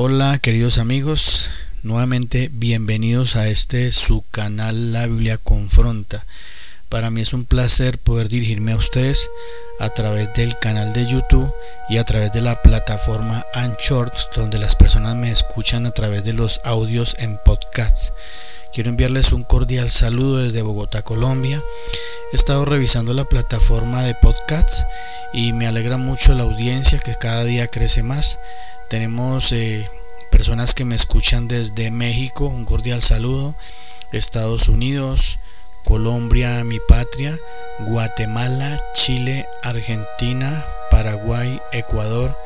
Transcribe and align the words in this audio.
Hola 0.00 0.38
queridos 0.38 0.78
amigos, 0.78 1.50
nuevamente 1.82 2.50
bienvenidos 2.52 3.34
a 3.34 3.48
este 3.48 3.90
su 3.90 4.22
canal 4.30 4.92
La 4.92 5.08
Biblia 5.08 5.38
Confronta. 5.38 6.24
Para 6.88 7.10
mí 7.10 7.20
es 7.20 7.34
un 7.34 7.44
placer 7.44 7.98
poder 7.98 8.28
dirigirme 8.28 8.72
a 8.72 8.76
ustedes 8.76 9.28
a 9.78 9.90
través 9.90 10.32
del 10.34 10.58
canal 10.58 10.94
de 10.94 11.06
YouTube 11.06 11.52
y 11.90 11.98
a 11.98 12.04
través 12.04 12.32
de 12.32 12.40
la 12.40 12.62
plataforma 12.62 13.44
Anchor, 13.52 14.10
donde 14.34 14.58
las 14.58 14.74
personas 14.74 15.14
me 15.14 15.30
escuchan 15.30 15.84
a 15.84 15.90
través 15.90 16.24
de 16.24 16.32
los 16.32 16.60
audios 16.64 17.14
en 17.18 17.36
podcasts. 17.44 18.14
Quiero 18.72 18.88
enviarles 18.88 19.32
un 19.32 19.44
cordial 19.44 19.90
saludo 19.90 20.38
desde 20.38 20.62
Bogotá, 20.62 21.02
Colombia. 21.02 21.62
He 22.32 22.36
estado 22.36 22.64
revisando 22.64 23.12
la 23.12 23.24
plataforma 23.24 24.02
de 24.02 24.14
podcasts 24.14 24.86
y 25.34 25.52
me 25.52 25.66
alegra 25.66 25.98
mucho 25.98 26.34
la 26.34 26.44
audiencia 26.44 26.98
que 26.98 27.14
cada 27.14 27.44
día 27.44 27.68
crece 27.68 28.02
más. 28.02 28.38
Tenemos 28.88 29.52
eh, 29.52 29.90
personas 30.30 30.72
que 30.72 30.86
me 30.86 30.96
escuchan 30.96 31.48
desde 31.48 31.90
México, 31.90 32.46
un 32.46 32.64
cordial 32.64 33.02
saludo, 33.02 33.54
Estados 34.10 34.68
Unidos, 34.68 35.38
Colombia, 35.84 36.62
mi 36.64 36.78
patria, 36.80 37.38
Guatemala, 37.80 38.76
Chile, 38.94 39.46
Argentina, 39.62 40.66
Paraguay, 40.90 41.60
Ecuador, 41.72 42.36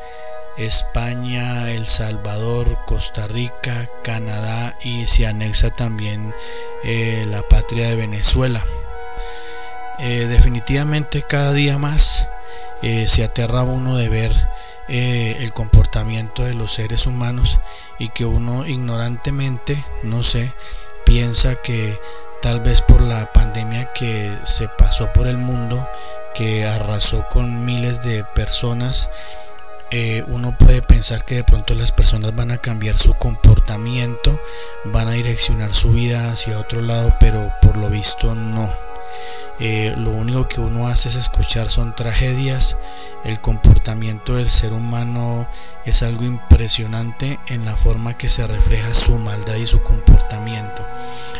España, 0.57 1.71
El 1.71 1.85
Salvador, 1.87 2.77
Costa 2.85 3.27
Rica, 3.27 3.89
Canadá 4.03 4.77
y 4.83 5.07
se 5.07 5.25
anexa 5.25 5.71
también 5.71 6.33
eh, 6.83 7.25
la 7.29 7.41
patria 7.41 7.89
de 7.89 7.95
Venezuela. 7.95 8.63
Eh, 9.99 10.27
definitivamente 10.29 11.21
cada 11.21 11.53
día 11.53 11.77
más 11.77 12.27
se 13.05 13.23
aterra 13.23 13.63
uno 13.63 13.95
de 13.97 14.09
ver 14.09 14.33
eh, 14.89 15.37
el 15.39 15.53
comportamiento 15.53 16.43
de 16.43 16.53
los 16.53 16.73
seres 16.73 17.07
humanos 17.07 17.61
y 17.99 18.09
que 18.09 18.25
uno 18.25 18.67
ignorantemente, 18.67 19.81
no 20.03 20.23
sé, 20.23 20.51
piensa 21.05 21.55
que 21.55 21.97
tal 22.43 22.59
vez 22.59 22.81
por 22.81 23.01
la 23.01 23.31
pandemia 23.31 23.93
que 23.93 24.37
se 24.43 24.67
pasó 24.67 25.13
por 25.13 25.27
el 25.27 25.37
mundo, 25.37 25.87
que 26.35 26.65
arrasó 26.65 27.25
con 27.29 27.63
miles 27.63 28.01
de 28.03 28.25
personas, 28.25 29.09
eh, 29.91 30.25
uno 30.27 30.53
puede 30.57 30.81
pensar 30.81 31.23
que 31.23 31.35
de 31.35 31.45
pronto 31.45 31.73
las 31.73 31.93
personas 31.93 32.35
van 32.35 32.51
a 32.51 32.57
cambiar 32.57 32.97
su 32.97 33.13
comportamiento, 33.13 34.37
van 34.83 35.07
a 35.07 35.13
direccionar 35.13 35.73
su 35.73 35.93
vida 35.93 36.33
hacia 36.33 36.59
otro 36.59 36.81
lado, 36.81 37.15
pero 37.17 37.49
por 37.61 37.77
lo 37.77 37.89
visto 37.89 38.35
no. 38.35 38.69
Eh, 39.59 39.93
lo 39.97 40.09
único 40.11 40.47
que 40.47 40.59
uno 40.59 40.87
hace 40.87 41.09
es 41.09 41.15
escuchar 41.15 41.69
son 41.69 41.95
tragedias. 41.95 42.75
El 43.23 43.39
comportamiento 43.39 44.35
del 44.35 44.49
ser 44.49 44.73
humano 44.73 45.47
es 45.85 46.03
algo 46.03 46.23
impresionante 46.23 47.39
en 47.47 47.65
la 47.65 47.75
forma 47.75 48.17
que 48.17 48.29
se 48.29 48.47
refleja 48.47 48.93
su 48.93 49.17
maldad 49.17 49.55
y 49.55 49.67
su 49.67 49.81
comportamiento 49.81 50.83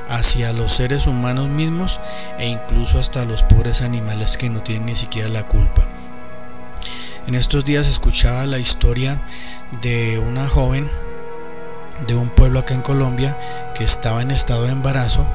hacia 0.09 0.53
los 0.53 0.73
seres 0.73 1.07
humanos 1.07 1.49
mismos 1.49 1.99
e 2.37 2.47
incluso 2.47 2.99
hasta 2.99 3.25
los 3.25 3.43
pobres 3.43 3.81
animales 3.81 4.37
que 4.37 4.49
no 4.49 4.61
tienen 4.61 4.85
ni 4.85 4.95
siquiera 4.95 5.29
la 5.29 5.47
culpa. 5.47 5.83
En 7.25 7.35
estos 7.35 7.63
días 7.63 7.87
escuchaba 7.87 8.45
la 8.45 8.59
historia 8.59 9.21
de 9.81 10.19
una 10.19 10.47
joven 10.47 10.89
de 12.05 12.15
un 12.15 12.29
pueblo 12.29 12.59
acá 12.59 12.73
en 12.73 12.81
Colombia 12.81 13.37
que 13.75 13.83
estaba 13.83 14.21
en 14.21 14.31
estado 14.31 14.65
de 14.65 14.71
embarazo 14.71 15.25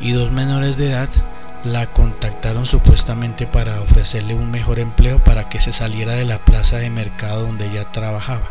y 0.00 0.12
dos 0.12 0.32
menores 0.32 0.76
de 0.76 0.90
edad 0.90 1.08
la 1.66 1.86
contactaron 1.86 2.64
supuestamente 2.64 3.46
para 3.46 3.80
ofrecerle 3.80 4.34
un 4.34 4.50
mejor 4.50 4.78
empleo 4.78 5.22
para 5.22 5.48
que 5.48 5.60
se 5.60 5.72
saliera 5.72 6.12
de 6.12 6.24
la 6.24 6.38
plaza 6.38 6.78
de 6.78 6.90
mercado 6.90 7.42
donde 7.42 7.66
ella 7.66 7.90
trabajaba. 7.90 8.48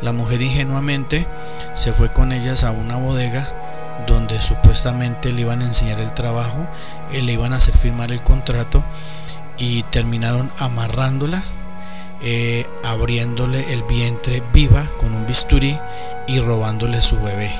La 0.00 0.12
mujer 0.12 0.40
ingenuamente 0.40 1.26
se 1.74 1.92
fue 1.92 2.12
con 2.12 2.32
ellas 2.32 2.62
a 2.62 2.70
una 2.70 2.96
bodega 2.96 3.52
donde 4.06 4.40
supuestamente 4.40 5.32
le 5.32 5.42
iban 5.42 5.62
a 5.62 5.66
enseñar 5.66 5.98
el 5.98 6.12
trabajo, 6.14 6.68
eh, 7.12 7.22
le 7.22 7.32
iban 7.32 7.52
a 7.52 7.56
hacer 7.56 7.76
firmar 7.76 8.12
el 8.12 8.22
contrato 8.22 8.84
y 9.58 9.82
terminaron 9.84 10.50
amarrándola, 10.58 11.42
eh, 12.22 12.66
abriéndole 12.84 13.72
el 13.72 13.82
vientre 13.82 14.42
viva 14.52 14.86
con 14.98 15.14
un 15.14 15.26
bisturí 15.26 15.78
y 16.28 16.38
robándole 16.38 17.00
su 17.02 17.20
bebé. 17.20 17.52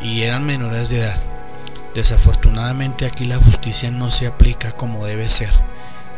Y 0.00 0.22
eran 0.22 0.44
menores 0.44 0.90
de 0.90 1.00
edad. 1.00 1.37
Desafortunadamente 1.98 3.06
aquí 3.06 3.24
la 3.24 3.38
justicia 3.38 3.90
no 3.90 4.12
se 4.12 4.28
aplica 4.28 4.70
como 4.70 5.04
debe 5.04 5.28
ser. 5.28 5.50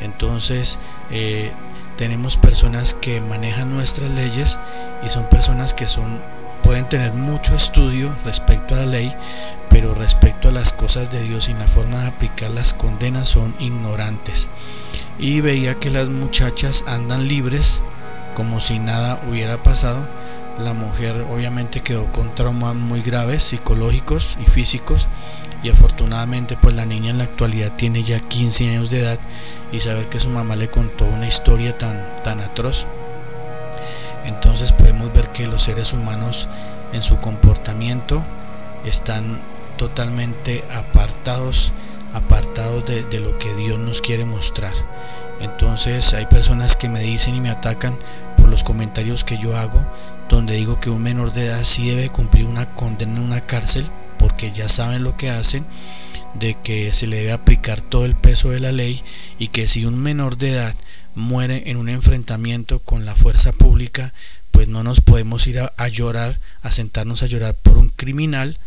Entonces 0.02 0.78
eh, 1.10 1.52
tenemos 1.96 2.36
personas 2.36 2.92
que 2.92 3.22
manejan 3.22 3.72
nuestras 3.72 4.10
leyes 4.10 4.58
y 5.02 5.08
son 5.08 5.26
personas 5.30 5.72
que 5.72 5.86
son 5.86 6.20
pueden 6.62 6.86
tener 6.86 7.14
mucho 7.14 7.54
estudio 7.54 8.14
respecto 8.26 8.74
a 8.74 8.80
la 8.80 8.84
ley, 8.84 9.16
pero 9.70 9.94
respecto 9.94 10.50
a 10.50 10.52
las 10.52 10.74
cosas 10.74 11.10
de 11.10 11.22
Dios 11.22 11.48
y 11.48 11.54
la 11.54 11.66
forma 11.66 12.02
de 12.02 12.08
aplicar 12.08 12.50
las 12.50 12.74
condenas 12.74 13.28
son 13.28 13.54
ignorantes. 13.58 14.48
Y 15.18 15.40
veía 15.40 15.76
que 15.76 15.88
las 15.88 16.10
muchachas 16.10 16.84
andan 16.88 17.26
libres 17.26 17.82
como 18.40 18.58
si 18.58 18.78
nada 18.78 19.20
hubiera 19.28 19.62
pasado 19.62 19.98
la 20.56 20.72
mujer 20.72 21.26
obviamente 21.30 21.80
quedó 21.80 22.10
con 22.10 22.34
traumas 22.34 22.74
muy 22.74 23.02
graves 23.02 23.42
psicológicos 23.42 24.38
y 24.40 24.48
físicos 24.48 25.08
y 25.62 25.68
afortunadamente 25.68 26.56
pues 26.56 26.74
la 26.74 26.86
niña 26.86 27.10
en 27.10 27.18
la 27.18 27.24
actualidad 27.24 27.72
tiene 27.76 28.02
ya 28.02 28.18
15 28.18 28.70
años 28.70 28.88
de 28.88 29.00
edad 29.00 29.18
y 29.72 29.80
saber 29.80 30.08
que 30.08 30.18
su 30.18 30.30
mamá 30.30 30.56
le 30.56 30.70
contó 30.70 31.04
una 31.04 31.26
historia 31.26 31.76
tan, 31.76 32.02
tan 32.24 32.40
atroz. 32.40 32.86
Entonces 34.24 34.72
podemos 34.72 35.12
ver 35.12 35.28
que 35.32 35.46
los 35.46 35.64
seres 35.64 35.92
humanos 35.92 36.48
en 36.94 37.02
su 37.02 37.18
comportamiento 37.18 38.24
están 38.86 39.42
totalmente 39.76 40.64
apartados, 40.72 41.74
apartados 42.14 42.86
de, 42.86 43.20
lo 43.20 43.36
que 43.36 43.54
Dios 43.54 43.78
nos 43.78 44.00
quiere 44.00 44.24
mostrar. 44.24 44.72
Entonces 45.40 46.12
hay 46.12 46.26
personas 46.26 46.76
que 46.76 46.90
me 46.90 47.00
dicen 47.00 47.34
y 47.34 47.40
me 47.40 47.50
atacan 47.50 47.98
los 48.50 48.64
comentarios 48.64 49.24
que 49.24 49.38
yo 49.38 49.56
hago 49.56 49.80
donde 50.28 50.54
digo 50.54 50.80
que 50.80 50.90
un 50.90 51.02
menor 51.02 51.32
de 51.32 51.46
edad 51.46 51.64
sí 51.64 51.88
debe 51.88 52.08
cumplir 52.08 52.46
una 52.46 52.74
condena 52.74 53.16
en 53.16 53.22
una 53.22 53.40
cárcel 53.40 53.84
porque 54.18 54.52
ya 54.52 54.68
saben 54.68 55.02
lo 55.02 55.16
que 55.16 55.30
hacen, 55.30 55.64
de 56.34 56.54
que 56.62 56.92
se 56.92 57.06
le 57.06 57.16
debe 57.16 57.32
aplicar 57.32 57.80
todo 57.80 58.04
el 58.04 58.14
peso 58.14 58.50
de 58.50 58.60
la 58.60 58.70
ley 58.70 59.02
y 59.38 59.48
que 59.48 59.66
si 59.66 59.86
un 59.86 59.98
menor 59.98 60.36
de 60.36 60.52
edad 60.52 60.74
muere 61.14 61.70
en 61.70 61.78
un 61.78 61.88
enfrentamiento 61.88 62.80
con 62.80 63.06
la 63.06 63.14
fuerza 63.14 63.50
pública, 63.52 64.12
pues 64.50 64.68
no 64.68 64.84
nos 64.84 65.00
podemos 65.00 65.46
ir 65.46 65.58
a, 65.60 65.72
a 65.76 65.88
llorar, 65.88 66.38
a 66.62 66.70
sentarnos 66.70 67.22
a 67.22 67.26
llorar 67.26 67.54
por 67.54 67.78
un 67.78 67.88
criminal 67.88 68.58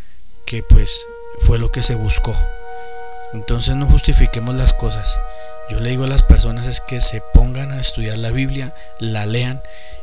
que 0.46 0.64
pues 0.64 1.06
fue 1.40 1.60
lo 1.60 1.72
que 1.72 1.84
se 1.84 1.96
buscó. 1.96 2.36
Entonces 3.34 3.76
no 3.76 3.86
justifiquemos 3.86 4.56
las 4.56 4.74
cosas. 4.74 5.20
Yo 5.74 5.80
le 5.80 5.90
digo 5.90 6.04
a 6.04 6.08
las 6.08 6.22
personas 6.22 6.68
es 6.68 6.82
que 6.82 7.02
se 7.02 7.20
pongan 7.34 7.72
a 7.72 7.82
estudiar 7.82 8.20
la 8.20 8.30
Biblia, 8.30 8.76
la 9.00 9.26
lean 9.26 9.60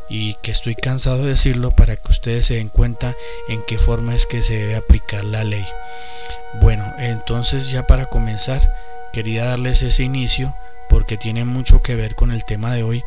y 0.09 0.35
que 0.43 0.51
estoy 0.51 0.75
cansado 0.75 1.23
de 1.23 1.29
decirlo 1.29 1.71
para 1.71 1.95
que 1.95 2.11
ustedes 2.11 2.47
se 2.47 2.55
den 2.55 2.71
cuenta 2.71 3.15
en 3.49 3.63
qué 3.63 3.79
forma 3.79 4.17
es 4.17 4.27
que 4.27 4.43
se 4.43 4.55
debe 4.55 4.75
aplicar 4.75 5.23
la 5.23 5.45
ley. 5.45 5.65
Bueno, 6.61 6.93
entonces 6.99 7.71
ya 7.71 7.87
para 7.87 8.07
comenzar, 8.07 8.61
quería 9.13 9.45
darles 9.45 9.83
ese 9.83 10.03
inicio 10.03 10.57
porque 10.89 11.17
tiene 11.17 11.45
mucho 11.45 11.81
que 11.81 11.95
ver 11.95 12.17
con 12.17 12.33
el 12.33 12.45
tema 12.45 12.75
de 12.75 12.83
hoy, 12.83 13.05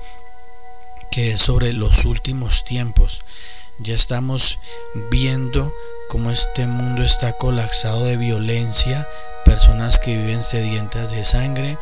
que 1.11 1.31
es 1.31 1.41
sobre 1.41 1.73
los 1.73 2.05
últimos 2.05 2.63
tiempos. 2.63 3.25
Ya 3.79 3.93
estamos 3.93 4.57
viendo 5.11 5.73
cómo 6.07 6.31
este 6.31 6.65
mundo 6.65 7.03
está 7.03 7.33
colapsado 7.33 8.05
de 8.05 8.15
violencia, 8.15 9.05
personas 9.53 9.99
que 9.99 10.17
viven 10.17 10.41
sedientas 10.41 11.11
de 11.11 11.23
sangre, 11.25 11.77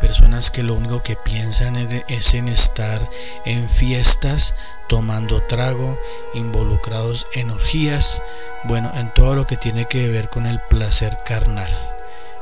personas 0.00 0.50
que 0.50 0.64
lo 0.64 0.74
único 0.74 1.04
que 1.04 1.14
piensan 1.14 1.76
es 1.76 2.34
en 2.34 2.48
estar 2.48 3.08
en 3.44 3.68
fiestas, 3.68 4.56
tomando 4.88 5.40
trago, 5.42 5.96
involucrados 6.34 7.28
en 7.34 7.52
orgías, 7.52 8.22
bueno, 8.64 8.90
en 8.96 9.14
todo 9.14 9.36
lo 9.36 9.46
que 9.46 9.56
tiene 9.56 9.86
que 9.86 10.08
ver 10.08 10.30
con 10.30 10.46
el 10.46 10.60
placer 10.62 11.16
carnal. 11.24 11.70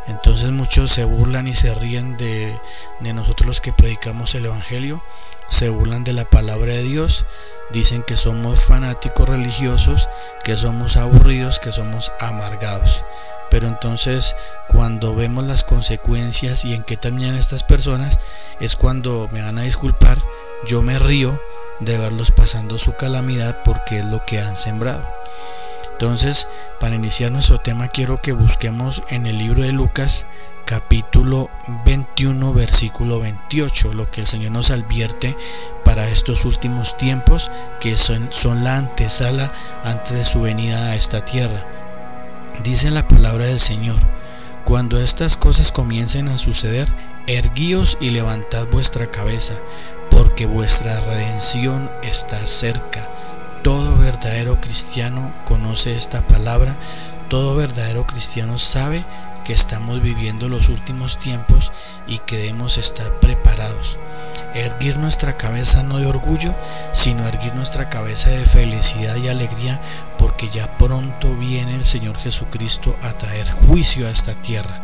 Entonces 0.07 0.51
muchos 0.51 0.91
se 0.91 1.05
burlan 1.05 1.47
y 1.47 1.55
se 1.55 1.75
ríen 1.75 2.17
de, 2.17 2.59
de 3.01 3.13
nosotros 3.13 3.47
los 3.47 3.61
que 3.61 3.75
predicamos 3.75 4.35
el 4.35 4.47
Evangelio, 4.47 5.03
se 5.49 5.69
burlan 5.69 6.05
de 6.05 6.15
la 6.15 6.25
palabra 6.25 6.73
de 6.73 6.85
Dios, 6.85 7.27
dicen 7.69 8.03
que 8.03 8.17
somos 8.17 8.61
fanáticos 8.61 9.29
religiosos, 9.29 10.09
que 10.43 10.57
somos 10.57 10.97
aburridos, 10.97 11.61
que 11.61 11.71
somos 11.71 12.13
amargados. 12.19 13.05
Pero 13.51 13.69
entonces 13.69 14.37
cuando 14.69 15.15
vemos 15.15 15.45
las 15.45 15.65
consecuencias 15.65 16.65
y 16.65 16.75
en 16.75 16.85
qué 16.85 16.97
terminan 16.97 17.35
estas 17.35 17.65
personas, 17.65 18.19
es 18.61 18.77
cuando 18.77 19.29
me 19.33 19.43
van 19.43 19.59
a 19.59 19.63
disculpar, 19.63 20.19
yo 20.67 20.83
me 20.83 20.99
río 20.99 21.41
de 21.81 21.99
verlos 21.99 22.31
pasando 22.31 22.79
su 22.79 22.95
calamidad 22.95 23.63
porque 23.65 23.99
es 23.99 24.05
lo 24.05 24.25
que 24.25 24.41
han 24.41 24.57
sembrado. 24.57 25.07
Entonces, 25.93 26.49
para 26.79 26.95
iniciar 26.95 27.31
nuestro 27.31 27.59
tema 27.61 27.89
quiero 27.89 28.23
que 28.23 28.33
busquemos 28.33 29.03
en 29.09 29.27
el 29.27 29.39
libro 29.39 29.63
de 29.63 29.73
Lucas 29.73 30.25
capítulo 30.65 31.51
21, 31.85 32.55
versículo 32.55 33.19
28, 33.19 33.93
lo 33.93 34.07
que 34.11 34.21
el 34.21 34.27
Señor 34.29 34.53
nos 34.53 34.71
advierte 34.71 35.37
para 35.85 36.09
estos 36.09 36.45
últimos 36.45 36.97
tiempos, 36.97 37.51
que 37.81 37.99
son, 37.99 38.29
son 38.31 38.63
la 38.63 38.77
antesala 38.77 39.53
antes 39.83 40.13
de 40.13 40.25
su 40.25 40.41
venida 40.41 40.91
a 40.91 40.95
esta 40.95 41.25
tierra. 41.25 41.67
Dice 42.63 42.91
la 42.91 43.09
palabra 43.09 43.47
del 43.47 43.59
Señor, 43.59 43.97
cuando 44.65 45.01
estas 45.01 45.39
cosas 45.39 45.73
comiencen 45.73 46.29
a 46.29 46.37
suceder, 46.37 46.89
erguíos 47.27 47.97
y 48.03 48.11
levantad 48.11 48.67
vuestra 48.71 49.11
cabeza, 49.11 49.55
porque 50.11 50.45
vuestra 50.45 51.01
redención 51.01 51.91
está 52.03 52.47
cerca. 52.47 53.09
Todo 53.63 53.97
verdadero 53.97 54.61
cristiano 54.61 55.33
conoce 55.47 55.97
esta 55.97 56.27
palabra, 56.27 56.77
todo 57.29 57.55
verdadero 57.57 58.07
cristiano 58.07 58.59
sabe 58.59 59.07
que 59.51 59.55
estamos 59.55 60.01
viviendo 60.01 60.49
los 60.49 60.69
últimos 60.69 61.19
tiempos 61.19 61.73
y 62.07 62.19
que 62.19 62.37
debemos 62.37 62.79
estar 62.79 63.19
preparados. 63.19 63.99
Erguir 64.55 64.97
nuestra 64.99 65.37
cabeza 65.37 65.83
no 65.83 65.99
de 65.99 66.07
orgullo, 66.07 66.55
sino 66.93 67.27
erguir 67.27 67.57
nuestra 67.57 67.89
cabeza 67.89 68.31
de 68.31 68.45
felicidad 68.45 69.17
y 69.17 69.27
alegría, 69.27 69.81
porque 70.19 70.51
ya 70.51 70.79
pronto 70.79 71.35
viene 71.35 71.75
el 71.75 71.85
Señor 71.85 72.17
Jesucristo 72.17 72.97
a 73.03 73.19
traer 73.19 73.51
juicio 73.51 74.07
a 74.07 74.11
esta 74.11 74.37
tierra. 74.37 74.83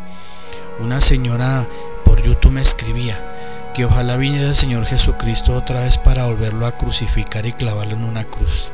Una 0.81 1.01
señora 1.01 1.69
por 2.05 2.21
YouTube 2.21 2.51
me 2.51 2.61
escribía 2.61 3.25
que 3.73 3.85
ojalá 3.85 4.17
viniera 4.17 4.49
el 4.49 4.57
Señor 4.57 4.85
Jesucristo 4.85 5.55
otra 5.55 5.83
vez 5.83 5.97
para 5.97 6.27
volverlo 6.27 6.67
a 6.67 6.77
crucificar 6.77 7.47
y 7.47 7.53
clavarlo 7.53 7.95
en 7.95 8.03
una 8.03 8.25
cruz. 8.25 8.73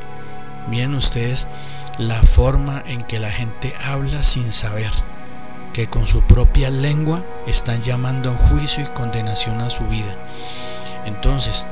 Miren 0.67 0.95
ustedes 0.95 1.45
la 1.99 2.23
forma 2.23 2.81
en 2.87 3.03
que 3.03 3.19
la 3.19 3.29
gente 3.29 3.75
habla 3.85 4.23
sin 4.23 4.51
saber 4.51 4.89
que 5.73 5.87
con 5.87 6.07
su 6.07 6.21
propia 6.21 6.69
lengua 6.69 7.25
están 7.47 7.81
llamando 7.81 8.31
a 8.31 8.37
juicio 8.37 8.83
y 8.83 8.87
condenación 8.87 9.59
a 9.61 9.69
su 9.69 9.83
vida. 9.85 10.15
Entonces, 11.05 11.65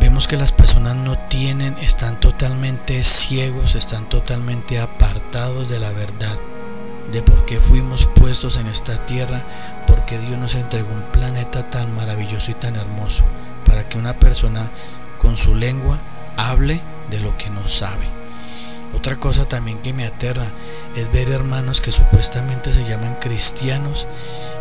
vemos 0.00 0.28
que 0.28 0.36
las 0.36 0.52
personas 0.52 0.96
no 0.96 1.18
tienen, 1.18 1.76
están 1.78 2.18
totalmente 2.20 3.02
ciegos, 3.04 3.74
están 3.74 4.08
totalmente 4.08 4.78
apartados 4.78 5.68
de 5.68 5.80
la 5.80 5.90
verdad, 5.90 6.36
de 7.10 7.22
por 7.22 7.44
qué 7.44 7.58
fuimos 7.58 8.08
puestos 8.14 8.56
en 8.56 8.68
esta 8.68 9.04
tierra, 9.04 9.42
porque 9.86 10.18
Dios 10.18 10.38
nos 10.38 10.54
entregó 10.54 10.94
un 10.94 11.02
planeta 11.02 11.68
tan 11.68 11.94
maravilloso 11.94 12.52
y 12.52 12.54
tan 12.54 12.76
hermoso, 12.76 13.24
para 13.66 13.88
que 13.88 13.98
una 13.98 14.18
persona 14.18 14.70
con 15.18 15.36
su 15.36 15.54
lengua 15.54 15.98
hable 16.36 16.80
de 17.10 17.20
lo 17.20 17.36
que 17.36 17.50
no 17.50 17.66
sabe. 17.68 18.19
Otra 18.94 19.16
cosa 19.16 19.46
también 19.46 19.78
que 19.78 19.92
me 19.92 20.04
aterra 20.04 20.46
es 20.96 21.12
ver 21.12 21.30
hermanos 21.30 21.80
que 21.80 21.92
supuestamente 21.92 22.72
se 22.72 22.84
llaman 22.84 23.16
cristianos 23.20 24.08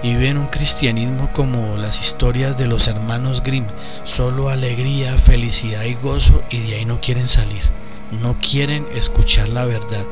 y 0.03 0.15
ven 0.15 0.37
un 0.37 0.47
cristianismo 0.47 1.31
como 1.33 1.77
las 1.77 1.99
historias 2.01 2.55
de 2.57 2.67
los 2.67 2.87
hermanos 2.87 3.41
Grimm, 3.43 3.65
solo 4.03 4.49
alegría, 4.49 5.17
felicidad 5.17 5.83
y 5.83 5.95
gozo 5.95 6.43
y 6.51 6.59
de 6.59 6.75
ahí 6.75 6.85
no 6.85 7.01
quieren 7.01 7.27
salir. 7.27 7.63
No 8.11 8.37
quieren 8.39 8.87
escuchar 8.95 9.49
la 9.49 9.65
verdad, 9.65 10.03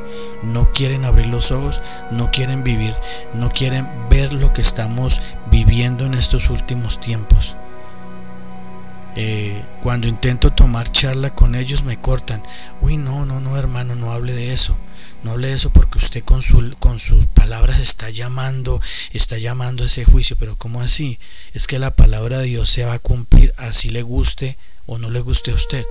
no 0.43 0.71
quieren 0.71 1.03
abrir 1.03 1.25
los 1.27 1.49
ojos, 1.49 1.81
no 2.11 2.29
quieren 2.29 2.63
vivir, 2.63 2.95
no 3.33 3.49
quieren 3.49 3.87
ver 4.07 4.33
lo 4.33 4.53
que 4.53 4.61
estamos 4.61 5.19
viviendo 5.49 6.05
en 6.05 6.13
estos 6.13 6.51
últimos 6.51 6.99
tiempos. 6.99 7.55
Eh, 9.19 9.63
cuando 9.81 10.07
intento 10.07 10.53
tomar 10.53 10.91
charla 10.91 11.33
con 11.33 11.55
ellos 11.55 11.83
me 11.83 11.99
cortan. 11.99 12.43
Uy, 12.81 12.97
no, 12.97 13.25
no, 13.25 13.41
no, 13.41 13.57
hermano, 13.57 13.95
no 13.95 14.13
hable 14.13 14.33
de 14.33 14.53
eso. 14.53 14.77
No 15.23 15.31
hable 15.31 15.47
de 15.47 15.55
eso 15.55 15.71
porque 15.71 15.97
usted 15.97 16.23
con, 16.23 16.43
su, 16.43 16.75
con 16.77 16.99
sus 16.99 17.25
palabras 17.25 17.79
está 17.79 18.11
llamando, 18.11 18.79
está 19.13 19.39
llamando 19.39 19.81
a 19.81 19.87
ese 19.87 20.05
juicio. 20.05 20.35
Pero 20.39 20.55
¿cómo 20.55 20.81
así? 20.81 21.17
Es 21.55 21.65
que 21.65 21.79
la 21.79 21.95
palabra 21.95 22.37
de 22.37 22.45
Dios 22.45 22.69
se 22.69 22.85
va 22.85 22.93
a 22.93 22.99
cumplir 22.99 23.55
así 23.57 23.89
le 23.89 24.03
guste 24.03 24.55
o 24.85 24.99
no 24.99 25.09
le 25.09 25.19
guste 25.19 25.49
a 25.49 25.55
usted, 25.55 25.83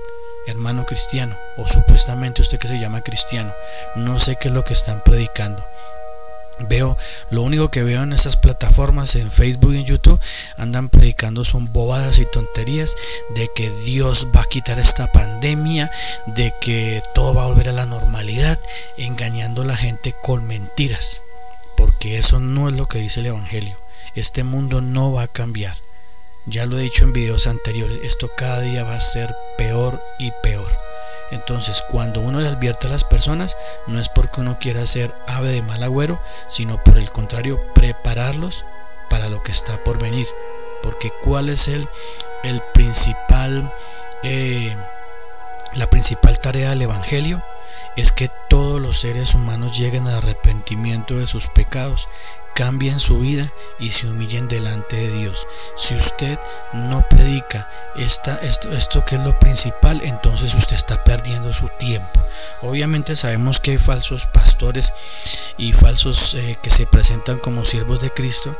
hermano 0.47 0.85
cristiano, 0.85 1.35
o 1.57 1.67
supuestamente 1.67 2.41
usted 2.41 2.57
que 2.57 2.69
se 2.69 2.79
llama 2.79 3.01
cristiano. 3.01 3.53
No 3.97 4.19
sé 4.19 4.37
qué 4.39 4.47
es 4.47 4.53
lo 4.53 4.63
que 4.63 4.73
están 4.73 5.03
predicando. 5.03 5.61
Veo, 6.59 6.97
lo 7.29 7.43
único 7.43 7.69
que 7.69 7.83
veo 7.83 8.01
en 8.03 8.13
esas 8.13 8.35
plataformas, 8.37 9.15
en 9.15 9.29
Facebook 9.29 9.73
y 9.73 9.79
en 9.79 9.85
YouTube, 9.85 10.19
andan 10.57 10.89
predicando 10.89 11.45
son 11.45 11.71
bobadas 11.71 12.19
y 12.19 12.25
tonterías 12.25 12.95
de 13.35 13.49
que 13.55 13.69
Dios 13.85 14.27
va 14.35 14.41
a 14.41 14.49
quitar 14.49 14.79
esta 14.79 15.11
pandemia, 15.11 15.91
de 16.25 16.51
que 16.59 17.03
todo 17.13 17.33
va 17.33 17.43
a 17.43 17.47
volver 17.47 17.69
a 17.69 17.73
la 17.73 17.85
normalidad, 17.85 18.59
engañando 18.97 19.61
a 19.61 19.65
la 19.65 19.77
gente 19.77 20.15
con 20.23 20.45
mentiras. 20.45 21.21
Porque 21.75 22.17
eso 22.17 22.39
no 22.39 22.69
es 22.69 22.75
lo 22.75 22.87
que 22.87 22.99
dice 22.99 23.19
el 23.19 23.27
Evangelio. 23.27 23.77
Este 24.15 24.43
mundo 24.43 24.81
no 24.81 25.11
va 25.11 25.23
a 25.23 25.27
cambiar. 25.27 25.77
Ya 26.47 26.65
lo 26.65 26.79
he 26.79 26.83
dicho 26.83 27.03
en 27.03 27.13
videos 27.13 27.45
anteriores, 27.45 27.99
esto 28.03 28.31
cada 28.35 28.61
día 28.61 28.83
va 28.83 28.95
a 28.95 29.01
ser 29.01 29.35
peor 29.57 30.01
y 30.17 30.31
peor. 30.41 30.86
Entonces, 31.31 31.83
cuando 31.89 32.21
uno 32.21 32.39
le 32.39 32.47
advierte 32.47 32.87
a 32.87 32.89
las 32.89 33.03
personas, 33.03 33.57
no 33.85 33.99
es 33.99 34.09
porque 34.09 34.41
uno 34.41 34.57
quiera 34.59 34.85
ser 34.85 35.13
ave 35.27 35.49
de 35.49 35.61
mal 35.61 35.83
agüero, 35.83 36.21
sino 36.47 36.81
por 36.83 36.97
el 36.97 37.11
contrario, 37.11 37.59
prepararlos 37.73 38.65
para 39.09 39.29
lo 39.29 39.43
que 39.43 39.51
está 39.51 39.83
por 39.83 39.99
venir. 39.99 40.27
Porque 40.83 41.11
cuál 41.23 41.49
es 41.49 41.67
el, 41.67 41.87
el 42.43 42.61
principal, 42.73 43.73
eh, 44.23 44.75
la 45.73 45.89
principal 45.89 46.39
tarea 46.39 46.69
del 46.69 46.83
Evangelio, 46.83 47.43
es 47.95 48.11
que 48.11 48.29
todos 48.49 48.81
los 48.81 48.99
seres 48.99 49.33
humanos 49.35 49.77
lleguen 49.77 50.07
al 50.07 50.15
arrepentimiento 50.15 51.15
de 51.15 51.27
sus 51.27 51.47
pecados, 51.47 52.07
cambien 52.57 52.99
su 52.99 53.19
vida 53.19 53.53
y 53.77 53.91
se 53.91 54.07
humillen 54.07 54.47
delante 54.47 54.95
de 54.95 55.11
Dios. 55.11 55.45
Si 55.75 55.93
usted 55.93 56.39
no 56.73 57.07
predica 57.07 57.69
esta, 57.95 58.35
esto, 58.37 58.71
esto 58.71 59.05
que 59.05 59.17
es 59.17 59.21
lo 59.21 59.37
principal, 59.37 60.01
entonces 60.03 60.55
usted 60.55 60.75
está 60.75 61.03
perdiendo 61.03 61.53
su 61.53 61.69
tiempo. 61.77 62.19
Obviamente 62.63 63.15
sabemos 63.15 63.59
que 63.59 63.71
hay 63.71 63.77
falsos 63.77 64.25
pastores 64.25 64.91
y 65.57 65.73
falsos 65.73 66.33
eh, 66.33 66.57
que 66.59 66.71
se 66.71 66.87
presentan 66.87 67.37
como 67.37 67.63
siervos 67.63 68.01
de 68.01 68.09
Cristo, 68.11 68.59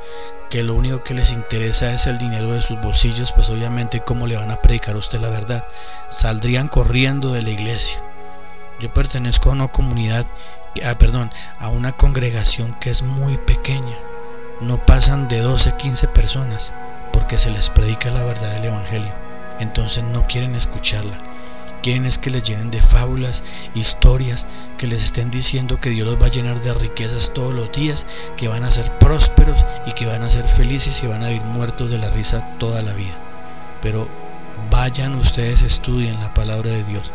que 0.52 0.62
lo 0.62 0.76
único 0.76 1.04
que 1.04 1.16
les 1.16 1.32
interesa 1.32 1.92
es 1.92 2.06
el 2.06 2.20
dinero 2.20 2.52
de 2.52 2.62
sus 2.62 2.80
bolsillos, 2.80 3.32
pues 3.32 3.50
obviamente 3.50 4.04
cómo 4.06 4.28
le 4.28 4.38
van 4.38 4.52
a 4.52 4.62
predicar 4.62 4.96
a 4.96 5.00
usted 5.00 5.20
la 5.20 5.30
verdad. 5.30 5.66
Saldrían 6.08 6.68
corriendo 6.68 7.34
de 7.34 7.42
la 7.42 7.50
iglesia. 7.50 8.00
Yo 8.80 8.94
pertenezco 8.94 9.50
a 9.50 9.54
una 9.54 9.68
comunidad, 9.70 10.26
ah, 10.86 10.96
perdón, 10.98 11.32
a 11.60 11.70
una 11.70 11.94
congregación 11.94 12.76
que 12.80 12.92
es 12.92 13.02
muy 13.02 13.38
pequeña. 13.38 13.98
No 14.62 14.78
pasan 14.86 15.28
de 15.28 15.40
12, 15.40 15.74
15 15.78 16.08
personas 16.10 16.74
porque 17.12 17.40
se 17.40 17.50
les 17.50 17.70
predica 17.70 18.12
la 18.12 18.24
verdad 18.24 18.54
del 18.54 18.66
Evangelio. 18.66 19.12
Entonces 19.60 20.04
no 20.04 20.28
quieren 20.28 20.54
escucharla. 20.54 21.18
Quieren 21.82 22.06
es 22.06 22.18
que 22.18 22.30
les 22.30 22.44
llenen 22.44 22.70
de 22.70 22.82
fábulas, 22.82 23.44
historias, 23.74 24.46
que 24.78 24.88
les 24.88 25.04
estén 25.04 25.32
diciendo 25.32 25.78
que 25.78 25.90
Dios 25.90 26.08
los 26.08 26.22
va 26.22 26.28
a 26.28 26.32
llenar 26.32 26.60
de 26.62 26.74
riquezas 26.74 27.34
todos 27.34 27.54
los 27.54 27.72
días, 27.72 28.06
que 28.36 28.48
van 28.48 28.64
a 28.64 28.72
ser 28.72 28.92
prósperos 29.00 29.64
y 29.86 29.94
que 29.94 30.06
van 30.06 30.22
a 30.22 30.30
ser 30.30 30.48
felices 30.48 31.02
y 31.04 31.08
van 31.08 31.24
a 31.24 31.28
vivir 31.28 31.44
muertos 31.44 31.90
de 31.90 31.98
la 31.98 32.10
risa 32.10 32.58
toda 32.60 32.82
la 32.82 32.94
vida. 32.94 33.16
Pero 33.82 34.08
vayan 34.70 35.16
ustedes, 35.16 35.62
estudien 35.62 36.20
la 36.20 36.32
palabra 36.32 36.72
de 36.72 36.84
Dios. 36.84 37.12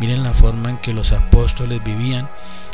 Miren 0.00 0.22
la 0.22 0.32
forma 0.32 0.70
en 0.70 0.78
que 0.78 0.92
los 0.92 1.12
apóstoles 1.12 1.82
vivían, 1.84 2.28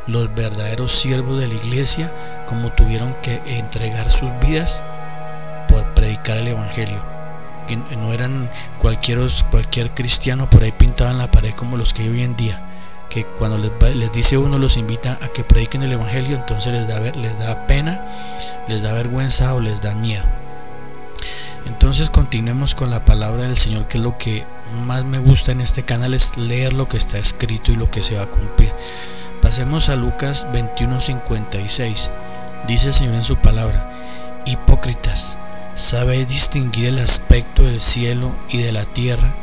los 0.06 0.34
verdaderos 0.34 0.92
siervos 0.92 1.38
de 1.38 1.48
la 1.48 1.54
iglesia, 1.54 2.12
como 2.46 2.72
tuvieron 2.72 3.14
que 3.22 3.40
entregar 3.58 4.10
sus 4.10 4.30
vidas 4.40 4.82
por 5.68 5.84
predicar 5.94 6.38
el 6.38 6.48
Evangelio. 6.48 7.04
Que 7.66 7.76
no 7.76 8.12
eran 8.14 8.50
cualquier, 8.78 9.20
cualquier 9.50 9.92
cristiano 9.92 10.48
por 10.48 10.62
ahí 10.62 10.72
pintado 10.72 11.10
en 11.10 11.18
la 11.18 11.30
pared 11.30 11.52
como 11.52 11.76
los 11.76 11.92
que 11.92 12.02
hay 12.02 12.08
hoy 12.08 12.22
en 12.22 12.34
día. 12.34 12.62
Que 13.10 13.25
cuando 13.25 13.58
les, 13.58 13.96
les 13.96 14.12
dice 14.12 14.38
uno, 14.38 14.58
los 14.58 14.78
invita 14.78 15.18
a 15.22 15.28
que 15.28 15.44
prediquen 15.44 15.82
el 15.82 15.92
Evangelio, 15.92 16.37
entonces 16.37 16.72
les 16.72 16.88
da, 16.88 16.98
les 17.00 17.38
da 17.38 17.66
pena, 17.66 18.04
les 18.68 18.82
da 18.82 18.92
vergüenza 18.92 19.52
o 19.54 19.60
les 19.60 19.82
da 19.82 19.94
miedo. 19.94 20.25
Entonces 21.68 22.08
continuemos 22.08 22.75
con 22.75 22.90
la 22.90 23.04
palabra 23.04 23.44
del 23.44 23.58
Señor, 23.58 23.87
que 23.87 23.98
es 23.98 24.02
lo 24.02 24.16
que 24.16 24.44
más 24.87 25.04
me 25.04 25.18
gusta 25.18 25.52
en 25.52 25.60
este 25.60 25.82
canal, 25.82 26.14
es 26.14 26.37
leer 26.38 26.72
lo 26.72 26.88
que 26.88 26.96
está 26.96 27.18
escrito 27.18 27.70
y 27.70 27.76
lo 27.76 27.90
que 27.90 28.02
se 28.02 28.16
va 28.16 28.22
a 28.22 28.30
cumplir. 28.30 28.72
Pasemos 29.42 29.90
a 29.90 29.96
Lucas 29.96 30.46
21:56. 30.50 32.10
Dice 32.66 32.88
el 32.88 32.94
Señor 32.94 33.14
en 33.14 33.25
su 33.25 33.37
palabra, 33.37 33.92
hipócritas, 34.46 35.37
¿sabéis 35.75 36.26
distinguir 36.26 36.87
el 36.87 36.98
aspecto 36.98 37.62
del 37.62 37.80
cielo 37.80 38.34
y 38.48 38.58
de 38.58 38.72
la 38.72 38.87
tierra? 38.87 39.37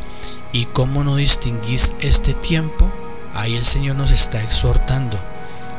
¿Y 0.51 0.65
cómo 0.65 1.03
no 1.03 1.15
distinguís 1.15 1.94
este 2.00 2.34
tiempo? 2.34 2.91
Ahí 3.36 3.55
el 3.55 3.65
Señor 3.65 3.98
nos 3.98 4.12
está 4.12 4.41
exhortando 4.41 5.20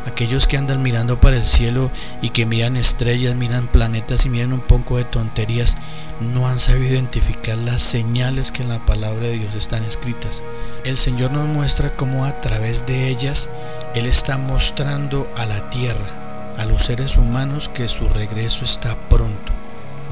aquellos 0.06 0.46
que 0.46 0.56
andan 0.56 0.82
mirando 0.82 1.20
para 1.20 1.36
el 1.36 1.46
cielo 1.46 1.90
y 2.22 2.30
que 2.30 2.46
miran 2.46 2.76
estrellas, 2.76 3.34
miran 3.34 3.68
planetas 3.68 4.24
y 4.24 4.30
miran 4.30 4.52
un 4.52 4.60
poco 4.60 4.96
de 4.96 5.04
tonterías, 5.04 5.76
no 6.20 6.48
han 6.48 6.58
sabido 6.58 6.94
identificar 6.94 7.58
las 7.58 7.82
señales 7.82 8.52
que 8.52 8.62
en 8.62 8.68
la 8.68 8.84
palabra 8.86 9.26
de 9.26 9.38
Dios 9.38 9.54
están 9.54 9.84
escritas. 9.84 10.42
El 10.84 10.96
Señor 10.96 11.32
nos 11.32 11.46
muestra 11.46 11.94
cómo 11.94 12.24
a 12.24 12.40
través 12.40 12.86
de 12.86 13.08
ellas 13.08 13.50
Él 13.94 14.06
está 14.06 14.38
mostrando 14.38 15.30
a 15.36 15.46
la 15.46 15.68
tierra 15.70 16.22
a 16.56 16.64
los 16.64 16.84
seres 16.84 17.18
humanos 17.18 17.68
que 17.68 17.86
su 17.86 18.08
regreso 18.08 18.64
está 18.64 18.96
pronto 19.08 19.55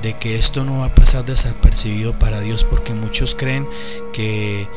de 0.03 0.19
que 0.19 0.37
esto 0.37 0.65
no 0.65 0.79
va 0.79 0.87
a 0.87 0.95
pasar 0.95 1.25
desapercibido 1.25 2.19
para 2.19 2.41
Dios 2.41 2.65
porque 2.65 2.95
muchos 2.95 3.35
creen 3.35 3.67
que 4.13 4.69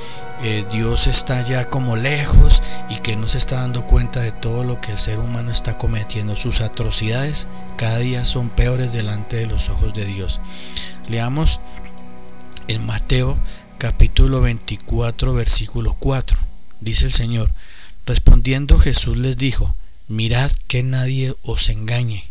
eh, 0.43 0.65
Dios 0.71 1.07
está 1.07 1.41
ya 1.41 1.69
como 1.69 1.95
lejos 1.95 2.61
y 2.89 2.97
que 2.97 3.15
no 3.15 3.27
se 3.27 3.37
está 3.37 3.61
dando 3.61 3.85
cuenta 3.85 4.21
de 4.21 4.31
todo 4.31 4.63
lo 4.63 4.79
que 4.81 4.91
el 4.91 4.97
ser 4.97 5.19
humano 5.19 5.51
está 5.51 5.77
cometiendo. 5.77 6.35
Sus 6.35 6.61
atrocidades 6.61 7.47
cada 7.75 7.99
día 7.99 8.25
son 8.25 8.49
peores 8.49 8.93
delante 8.93 9.37
de 9.37 9.45
los 9.47 9.69
ojos 9.69 9.93
de 9.93 10.05
Dios. 10.05 10.39
Leamos 11.09 11.59
en 12.67 12.85
Mateo 12.85 13.37
capítulo 13.77 14.41
24 14.41 15.33
versículo 15.33 15.95
4. 15.99 16.37
Dice 16.79 17.05
el 17.05 17.11
Señor, 17.11 17.51
respondiendo 18.05 18.79
Jesús 18.79 19.17
les 19.17 19.37
dijo, 19.37 19.75
mirad 20.07 20.51
que 20.67 20.83
nadie 20.83 21.35
os 21.43 21.69
engañe. 21.69 22.29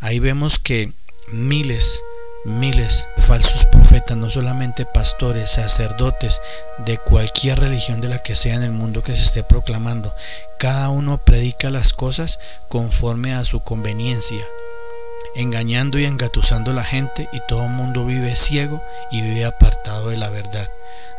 Ahí 0.00 0.18
vemos 0.18 0.58
que 0.58 0.92
miles, 1.28 2.02
miles 2.44 3.08
de 3.16 3.22
falsos 3.22 3.66
profetas, 3.66 4.16
no 4.16 4.30
solamente 4.30 4.84
pastores, 4.84 5.50
sacerdotes 5.50 6.40
de 6.78 6.98
cualquier 6.98 7.60
religión 7.60 8.00
de 8.00 8.08
la 8.08 8.18
que 8.18 8.36
sea 8.36 8.54
en 8.54 8.62
el 8.62 8.72
mundo 8.72 9.02
que 9.02 9.16
se 9.16 9.22
esté 9.22 9.42
proclamando. 9.42 10.14
Cada 10.58 10.88
uno 10.88 11.18
predica 11.18 11.70
las 11.70 11.92
cosas 11.92 12.38
conforme 12.68 13.34
a 13.34 13.44
su 13.44 13.60
conveniencia, 13.60 14.46
engañando 15.34 15.98
y 15.98 16.04
engatusando 16.04 16.72
a 16.72 16.74
la 16.74 16.84
gente 16.84 17.28
y 17.32 17.40
todo 17.48 17.64
el 17.64 17.70
mundo 17.70 18.04
vive 18.04 18.36
ciego 18.36 18.82
y 19.10 19.22
vive 19.22 19.44
apartado 19.44 20.08
de 20.08 20.16
la 20.16 20.30
verdad. 20.30 20.70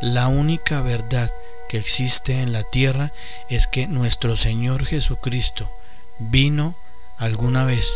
La 0.01 0.27
única 0.27 0.81
verdad 0.81 1.31
que 1.69 1.77
existe 1.77 2.41
en 2.41 2.53
la 2.53 2.63
tierra 2.63 3.12
es 3.50 3.67
que 3.67 3.88
nuestro 3.88 4.38
Señor 4.38 4.86
Jesucristo 4.86 5.69
vino 6.19 6.75
alguna 7.17 7.65
vez 7.65 7.91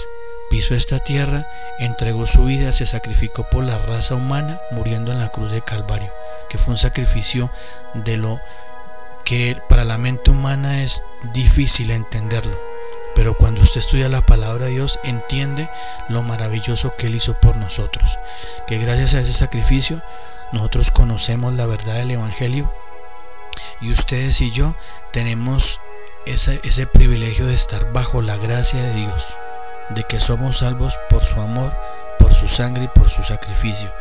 pisó 0.50 0.76
esta 0.76 1.00
tierra, 1.00 1.48
entregó 1.80 2.28
su 2.28 2.46
vida, 2.46 2.72
se 2.72 2.88
sacrificó 2.88 3.50
por 3.50 3.64
la 3.64 3.78
raza 3.78 4.16
humana, 4.16 4.62
muriendo 4.72 5.12
en 5.12 5.20
la 5.20 5.30
cruz 5.30 5.52
de 5.52 5.62
Calvario, 5.62 6.12
que 6.50 6.58
fue 6.58 6.72
un 6.74 6.78
sacrificio 6.78 7.50
de 7.94 8.18
lo 8.18 8.40
que 9.24 9.62
para 9.68 9.84
la 9.84 9.98
mente 9.98 10.32
humana 10.32 10.84
es 10.84 11.04
difícil 11.34 11.92
entenderlo. 11.92 12.58
Pero 13.14 13.36
cuando 13.36 13.62
usted 13.62 13.80
estudia 13.80 14.10
la 14.10 14.22
palabra 14.22 14.68
de 14.68 14.74
Dios, 14.74 15.00
entiende 15.04 15.70
lo 16.08 16.22
maravilloso 16.22 16.94
que 16.98 17.08
Él 17.08 17.16
hizo 17.16 17.34
por 17.40 17.58
nosotros. 17.58 18.18
Que 18.68 18.78
gracias 18.78 19.16
a 19.16 19.22
ese 19.22 19.34
sacrificio, 19.34 20.02
nosotros 20.54 20.92
conocemos 20.92 21.54
la 21.56 21.66
verdad 21.66 21.96
del 21.96 22.12
Evangelio. 22.12 22.72
Y 23.82 23.92
ustedes 23.92 24.40
y 24.42 24.52
yo 24.52 24.76
tenemos 25.12 25.82
ese, 26.28 26.62
ese 26.64 26.86
privilegio 26.86 27.48
de 27.48 27.56
estar 27.56 27.92
bajo 27.92 28.22
la 28.22 28.38
gracia 28.38 28.82
de 28.84 28.94
Dios 28.94 29.34
de 29.90 30.04
que 30.04 30.20
somos 30.20 30.58
salvos 30.58 30.98
por 31.10 31.26
su 31.26 31.40
amor, 31.42 31.74
por 32.20 32.34
su 32.34 32.48
sangre 32.48 32.86
y 32.86 32.88
por 32.88 33.10
su 33.10 33.24
sacrificio, 33.24 33.92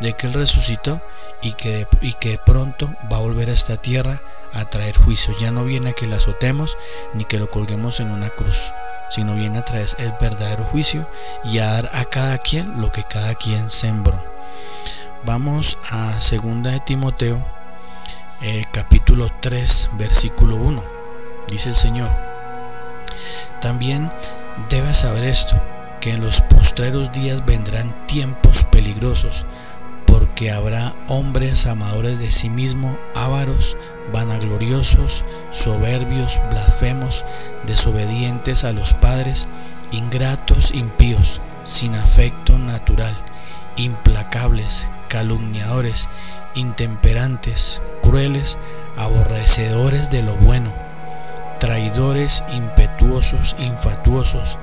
de 0.00 0.14
que 0.14 0.26
Él 0.26 0.32
resucitó 0.32 1.00
y 1.42 1.52
que, 1.52 1.86
y 2.00 2.14
que 2.14 2.38
pronto 2.38 2.90
va 3.12 3.18
a 3.18 3.20
volver 3.20 3.50
a 3.50 3.54
esta 3.54 3.76
tierra 3.76 4.20
a 4.52 4.64
traer 4.64 4.96
juicio. 4.96 5.34
Ya 5.40 5.50
no 5.50 5.64
viene 5.64 5.90
a 5.90 5.92
que 5.92 6.06
la 6.06 6.16
azotemos 6.16 6.78
ni 7.12 7.24
que 7.24 7.38
lo 7.38 7.50
colguemos 7.50 8.00
en 8.00 8.10
una 8.10 8.30
cruz, 8.30 8.72
sino 9.10 9.34
viene 9.34 9.58
a 9.58 9.64
traer 9.64 9.88
el 9.98 10.12
verdadero 10.20 10.64
juicio 10.64 11.08
y 11.44 11.58
a 11.58 11.72
dar 11.72 11.90
a 11.92 12.04
cada 12.04 12.38
quien 12.38 12.80
lo 12.80 12.90
que 12.90 13.04
cada 13.04 13.34
quien 13.34 13.70
sembró. 13.70 14.22
Vamos 15.24 15.78
a 15.90 16.12
2 16.12 16.62
de 16.62 16.80
Timoteo, 16.80 17.38
eh, 18.42 18.64
capítulo 18.72 19.30
3, 19.40 19.90
versículo 19.94 20.56
1. 20.56 20.84
Dice 21.48 21.70
el 21.70 21.76
Señor. 21.76 22.10
También 23.60 24.12
Debes 24.70 24.98
saber 24.98 25.24
esto, 25.24 25.60
que 26.00 26.12
en 26.12 26.20
los 26.20 26.40
postreros 26.40 27.10
días 27.10 27.44
vendrán 27.44 27.92
tiempos 28.06 28.62
peligrosos, 28.64 29.46
porque 30.06 30.52
habrá 30.52 30.94
hombres 31.08 31.66
amadores 31.66 32.20
de 32.20 32.30
sí 32.30 32.50
mismo, 32.50 32.96
ávaros, 33.16 33.76
vanagloriosos, 34.12 35.24
soberbios, 35.50 36.40
blasfemos, 36.50 37.24
desobedientes 37.66 38.62
a 38.62 38.72
los 38.72 38.94
padres, 38.94 39.48
ingratos, 39.90 40.72
impíos, 40.72 41.40
sin 41.64 41.96
afecto 41.96 42.56
natural, 42.56 43.16
implacables, 43.74 44.86
calumniadores, 45.08 46.08
intemperantes, 46.54 47.82
crueles, 48.02 48.56
aborrecedores 48.96 50.10
de 50.10 50.22
lo 50.22 50.36
bueno 50.36 50.83
traidores, 51.64 52.44
impetuosos, 52.52 53.56
infatuosos, 53.58 54.58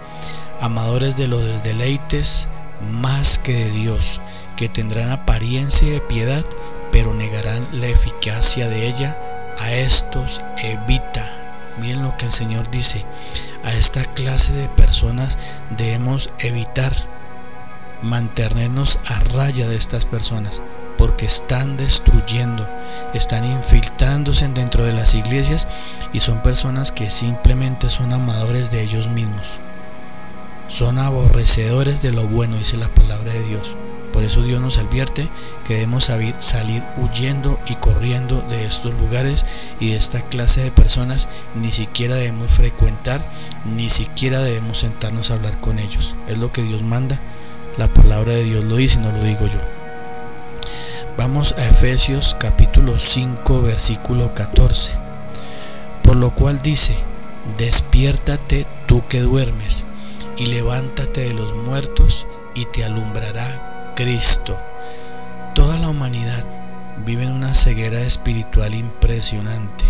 amadores 0.60 1.15
de 1.15 1.27
los 1.27 1.63
deleites 1.63 2.48
más 2.91 3.39
que 3.39 3.55
de 3.55 3.72
Dios, 3.72 4.22
que 4.55 4.70
tendrán 4.70 5.10
apariencia 5.10 5.91
de 5.91 6.00
piedad, 6.00 6.46
pero 6.91 7.15
negarán 7.15 7.67
la 7.72 7.88
eficacia 7.88 8.70
de 8.70 8.88
ella. 8.88 9.17
A 9.58 9.74
estos 9.74 10.43
evita. 10.60 11.27
Miren 11.79 12.03
lo 12.03 12.15
que 12.17 12.27
el 12.27 12.31
Señor 12.31 12.70
dice. 12.70 13.03
A 13.63 13.74
esta 13.74 14.03
clase 14.05 14.53
de 14.53 14.70
personas 14.70 15.39
debemos 15.72 16.29
evitar 16.38 16.93
mantenernos 18.03 19.00
a 19.08 19.22
raya 19.22 19.67
de 19.67 19.75
estas 19.75 20.05
personas 20.05 20.62
porque 21.01 21.25
están 21.25 21.77
destruyendo, 21.77 22.70
están 23.15 23.43
infiltrándose 23.43 24.48
dentro 24.50 24.86
de 24.86 24.93
las 24.93 25.15
iglesias 25.15 25.67
y 26.13 26.20
son 26.20 26.43
personas 26.43 26.91
que 26.91 27.10
simplemente 27.10 27.89
son 27.89 28.13
amadores 28.13 28.70
de 28.70 28.84
ellos 28.84 29.08
mismos. 29.08 29.53
Son 30.67 31.00
aborrecedores 31.00 32.03
de 32.03 32.12
lo 32.12 32.27
bueno, 32.27 32.55
dice 32.55 32.77
la 32.77 32.88
palabra 32.93 33.34
de 33.34 33.41
Dios. 33.41 33.75
Por 34.13 34.24
eso 34.24 34.43
Dios 34.43 34.62
nos 34.62 34.77
advierte 34.77 35.27
que 35.65 35.74
debemos 35.74 36.03
salir 36.03 36.84
huyendo 36.98 37.60
y 37.65 37.74
corriendo 37.77 38.46
de 38.48 38.65
estos 38.65 38.93
lugares 38.93 39.43
y 39.79 39.89
de 39.89 39.98
esta 39.98 40.22
clase 40.22 40.62
de 40.62 40.72
personas. 40.72 41.27
Ni 41.55 41.72
siquiera 41.72 42.13
debemos 42.13 42.51
frecuentar, 42.51 43.27
ni 43.65 43.89
siquiera 43.89 44.38
debemos 44.43 44.77
sentarnos 44.77 45.31
a 45.31 45.34
hablar 45.34 45.60
con 45.62 45.79
ellos. 45.79 46.15
Es 46.27 46.38
lo 46.38 46.51
que 46.51 46.62
Dios 46.62 46.84
manda. 46.84 47.20
La 47.79 47.91
palabra 47.91 48.34
de 48.34 48.43
Dios 48.43 48.63
lo 48.63 48.75
dice, 48.75 49.00
no 49.00 49.12
lo 49.12 49.24
digo 49.24 49.48
yo. 49.48 49.80
Vamos 51.18 51.53
a 51.58 51.68
Efesios 51.68 52.38
capítulo 52.39 52.98
5 52.98 53.62
versículo 53.62 54.34
14. 54.34 54.94
Por 56.03 56.15
lo 56.15 56.34
cual 56.34 56.62
dice, 56.62 56.96
despiértate 57.58 58.65
tú 58.88 59.06
que 59.08 59.20
duermes, 59.20 59.86
y 60.38 60.46
levántate 60.46 61.22
de 61.22 61.34
los 61.34 61.53
muertos, 61.53 62.25
y 62.56 62.65
te 62.65 62.86
alumbrará 62.86 63.94
Cristo. 63.98 64.58
Toda 65.53 65.77
la 65.80 65.89
humanidad 65.89 66.46
vive 67.06 67.24
en 67.24 67.32
una 67.32 67.53
ceguera 67.56 68.01
espiritual 68.01 68.74
impresionante. 68.74 69.84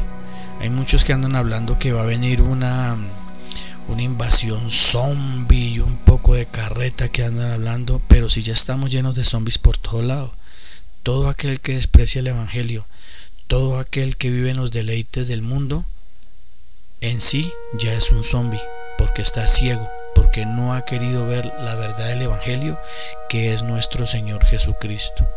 Hay 0.60 0.72
muchos 0.72 1.04
que 1.04 1.14
andan 1.14 1.36
hablando 1.36 1.78
que 1.78 1.94
va 1.94 2.02
a 2.02 2.06
venir 2.06 2.42
una, 2.42 2.98
una 3.88 4.02
invasión 4.02 4.72
zombie 4.72 5.70
y 5.70 5.80
un 5.80 5.98
poco 5.98 6.34
de 6.34 6.48
carreta 6.48 7.10
que 7.10 7.24
andan 7.24 7.52
hablando, 7.52 8.02
pero 8.08 8.28
si 8.28 8.42
ya 8.42 8.54
estamos 8.54 8.90
llenos 8.90 9.16
de 9.16 9.24
zombies 9.24 9.60
por 9.60 9.78
todo 9.78 10.02
lado. 10.02 10.41
Todo 11.04 11.30
aquel 11.30 11.60
que 11.62 11.74
desprecia 11.74 12.20
el 12.20 12.28
Evangelio, 12.28 12.86
todo 13.48 13.80
aquel 13.80 14.18
que 14.18 14.30
vive 14.30 14.52
en 14.52 14.58
los 14.58 14.72
deleites 14.72 15.28
del 15.28 15.42
mundo, 15.42 15.84
en 17.02 17.22
sí 17.22 17.52
ya 17.74 17.92
es 17.94 18.12
un 18.12 18.24
zombi, 18.24 18.62
porque 19.00 19.24
está 19.24 19.48
ciego, 19.48 19.90
porque 20.14 20.46
no 20.46 20.76
ha 20.76 20.86
querido 20.86 21.26
ver 21.26 21.52
la 21.60 21.74
verdad 21.74 22.08
del 22.10 22.22
Evangelio, 22.22 22.80
que 23.30 23.52
es 23.52 23.64
nuestro 23.64 24.06
Señor 24.06 24.46
Jesucristo. 24.46 25.28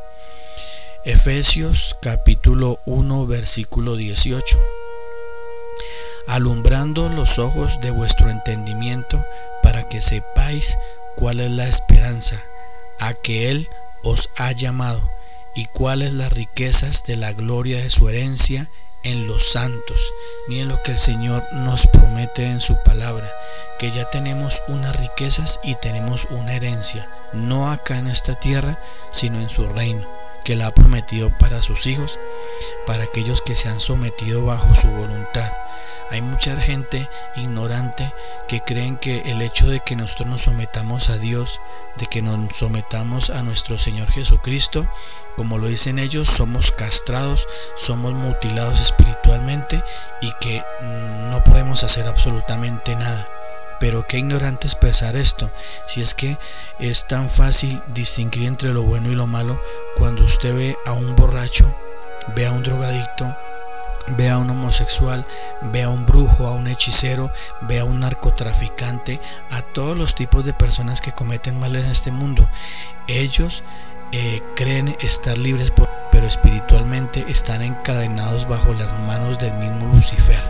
Efesios 1.06 1.96
capítulo 2.02 2.78
1 2.84 3.26
versículo 3.26 3.96
18. 3.96 4.58
Alumbrando 6.26 7.08
los 7.08 7.38
ojos 7.38 7.80
de 7.80 7.90
vuestro 7.90 8.28
entendimiento, 8.28 9.24
para 9.62 9.88
que 9.88 10.02
sepáis 10.02 10.76
cuál 11.16 11.40
es 11.40 11.50
la 11.50 11.66
esperanza 11.68 12.44
a 13.00 13.14
que 13.14 13.50
Él 13.50 13.66
os 14.02 14.28
ha 14.36 14.52
llamado 14.52 15.14
y 15.54 15.66
cuáles 15.66 16.12
las 16.12 16.32
riquezas 16.32 17.04
de 17.04 17.16
la 17.16 17.32
gloria 17.32 17.78
de 17.78 17.90
su 17.90 18.08
herencia 18.08 18.68
en 19.04 19.26
los 19.26 19.44
santos. 19.44 20.12
Miren 20.48 20.68
lo 20.68 20.82
que 20.82 20.92
el 20.92 20.98
Señor 20.98 21.44
nos 21.52 21.86
promete 21.86 22.44
en 22.46 22.60
su 22.60 22.76
palabra, 22.82 23.30
que 23.78 23.92
ya 23.92 24.10
tenemos 24.10 24.62
unas 24.66 24.96
riquezas 24.96 25.60
y 25.62 25.74
tenemos 25.76 26.26
una 26.30 26.54
herencia, 26.54 27.08
no 27.32 27.70
acá 27.70 27.98
en 27.98 28.08
esta 28.08 28.34
tierra, 28.34 28.82
sino 29.12 29.38
en 29.40 29.50
su 29.50 29.66
reino, 29.68 30.08
que 30.44 30.56
la 30.56 30.68
ha 30.68 30.74
prometido 30.74 31.30
para 31.38 31.62
sus 31.62 31.86
hijos, 31.86 32.18
para 32.86 33.04
aquellos 33.04 33.42
que 33.42 33.56
se 33.56 33.68
han 33.68 33.80
sometido 33.80 34.44
bajo 34.44 34.74
su 34.74 34.88
voluntad. 34.88 35.50
Hay 36.10 36.20
mucha 36.20 36.54
gente 36.56 37.08
ignorante 37.34 38.12
que 38.46 38.60
creen 38.60 38.98
que 38.98 39.22
el 39.22 39.40
hecho 39.40 39.66
de 39.66 39.80
que 39.80 39.96
nosotros 39.96 40.28
nos 40.28 40.42
sometamos 40.42 41.08
a 41.08 41.16
Dios, 41.16 41.60
de 41.96 42.06
que 42.06 42.20
nos 42.20 42.54
sometamos 42.54 43.30
a 43.30 43.42
nuestro 43.42 43.78
Señor 43.78 44.10
Jesucristo, 44.12 44.86
como 45.34 45.58
lo 45.58 45.66
dicen 45.66 45.98
ellos, 45.98 46.28
somos 46.28 46.72
castrados, 46.72 47.48
somos 47.74 48.12
mutilados 48.12 48.80
espiritualmente 48.80 49.82
y 50.20 50.30
que 50.40 50.62
no 50.82 51.42
podemos 51.42 51.82
hacer 51.82 52.06
absolutamente 52.06 52.94
nada. 52.94 53.26
Pero 53.80 54.06
qué 54.06 54.18
ignorante 54.18 54.66
expresar 54.66 55.16
esto, 55.16 55.50
si 55.86 56.00
es 56.00 56.14
que 56.14 56.38
es 56.78 57.06
tan 57.06 57.28
fácil 57.28 57.82
distinguir 57.88 58.46
entre 58.46 58.72
lo 58.72 58.82
bueno 58.82 59.10
y 59.10 59.14
lo 59.14 59.26
malo 59.26 59.60
cuando 59.96 60.24
usted 60.24 60.54
ve 60.54 60.76
a 60.86 60.92
un 60.92 61.16
borracho, 61.16 61.74
ve 62.34 62.46
a 62.46 62.52
un 62.52 62.62
drogadicto, 62.62 63.34
ve 64.08 64.30
a 64.30 64.38
un 64.38 64.50
homosexual, 64.50 65.26
ve 65.72 65.82
a 65.82 65.88
un 65.88 66.06
brujo, 66.06 66.46
a 66.46 66.54
un 66.54 66.66
hechicero, 66.66 67.30
ve 67.62 67.80
a 67.80 67.84
un 67.84 68.00
narcotraficante, 68.00 69.20
a 69.50 69.62
todos 69.62 69.96
los 69.96 70.14
tipos 70.14 70.44
de 70.44 70.52
personas 70.52 71.00
que 71.00 71.12
cometen 71.12 71.58
mal 71.58 71.74
en 71.76 71.86
este 71.86 72.10
mundo. 72.10 72.48
Ellos 73.06 73.62
eh, 74.12 74.40
creen 74.56 74.96
estar 75.00 75.38
libres, 75.38 75.72
pero 76.12 76.26
espiritualmente 76.26 77.24
están 77.28 77.62
encadenados 77.62 78.48
bajo 78.48 78.72
las 78.74 78.92
manos 79.00 79.38
del 79.38 79.52
mismo 79.54 79.92
Lucifer, 79.92 80.42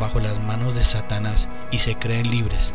bajo 0.00 0.20
las 0.20 0.40
manos 0.40 0.74
de 0.74 0.84
Satanás 0.84 1.48
y 1.70 1.78
se 1.78 1.96
creen 1.96 2.30
libres. 2.30 2.74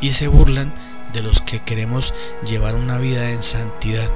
Y 0.00 0.12
se 0.12 0.28
burlan 0.28 0.72
de 1.12 1.22
los 1.22 1.40
que 1.42 1.60
queremos 1.60 2.14
llevar 2.44 2.74
una 2.74 2.98
vida 2.98 3.30
en 3.30 3.42
santidad 3.42 4.08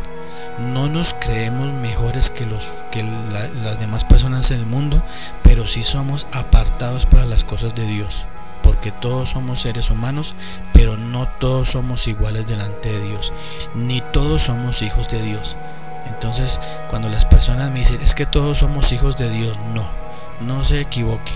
no 0.59 0.89
nos 0.89 1.15
creemos 1.15 1.73
mejores 1.73 2.31
que, 2.31 2.47
los, 2.47 2.75
que 2.93 3.03
las 3.03 3.81
demás 3.81 4.05
personas 4.05 4.51
en 4.51 4.61
el 4.61 4.67
mundo, 4.67 5.03
pero 5.43 5.67
sí 5.67 5.83
somos 5.83 6.27
apartados 6.33 7.07
para 7.07 7.27
las 7.27 7.45
cosas 7.45 7.75
de 7.75 7.87
Dios. 7.87 8.27
Porque 8.63 8.93
todos 8.93 9.31
somos 9.31 9.61
seres 9.61 9.91
humanos, 9.91 10.35
pero 10.73 10.97
no 10.97 11.29
todos 11.41 11.71
somos 11.71 12.07
iguales 12.07 12.47
delante 12.47 12.91
de 12.91 13.09
Dios. 13.09 13.33
Ni 13.75 14.01
todos 14.01 14.43
somos 14.43 14.81
hijos 14.83 15.09
de 15.09 15.21
Dios. 15.23 15.57
Entonces, 16.07 16.61
cuando 16.89 17.09
las 17.09 17.27
personas 17.27 17.71
me 17.71 17.81
dicen, 17.81 18.01
es 18.01 18.15
que 18.15 18.27
todos 18.27 18.59
somos 18.59 18.93
hijos 18.93 19.17
de 19.17 19.31
Dios, 19.31 19.59
no, 19.75 19.89
no 20.47 20.65
se 20.65 20.81
equivoque. 20.81 21.33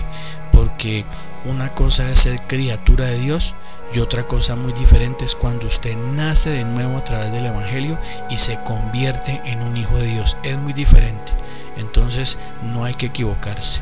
Porque 0.51 1.05
una 1.45 1.73
cosa 1.73 2.09
es 2.09 2.19
ser 2.19 2.41
criatura 2.47 3.05
de 3.05 3.19
Dios 3.19 3.55
y 3.93 3.99
otra 3.99 4.27
cosa 4.27 4.55
muy 4.55 4.73
diferente 4.73 5.25
es 5.25 5.35
cuando 5.35 5.67
usted 5.67 5.95
nace 5.97 6.49
de 6.51 6.63
nuevo 6.63 6.97
a 6.97 7.03
través 7.03 7.31
del 7.31 7.45
Evangelio 7.45 7.97
y 8.29 8.37
se 8.37 8.59
convierte 8.63 9.41
en 9.45 9.61
un 9.61 9.77
hijo 9.77 9.97
de 9.97 10.07
Dios. 10.07 10.37
Es 10.43 10.57
muy 10.57 10.73
diferente. 10.73 11.31
Entonces 11.77 12.37
no 12.61 12.83
hay 12.83 12.93
que 12.93 13.07
equivocarse. 13.07 13.81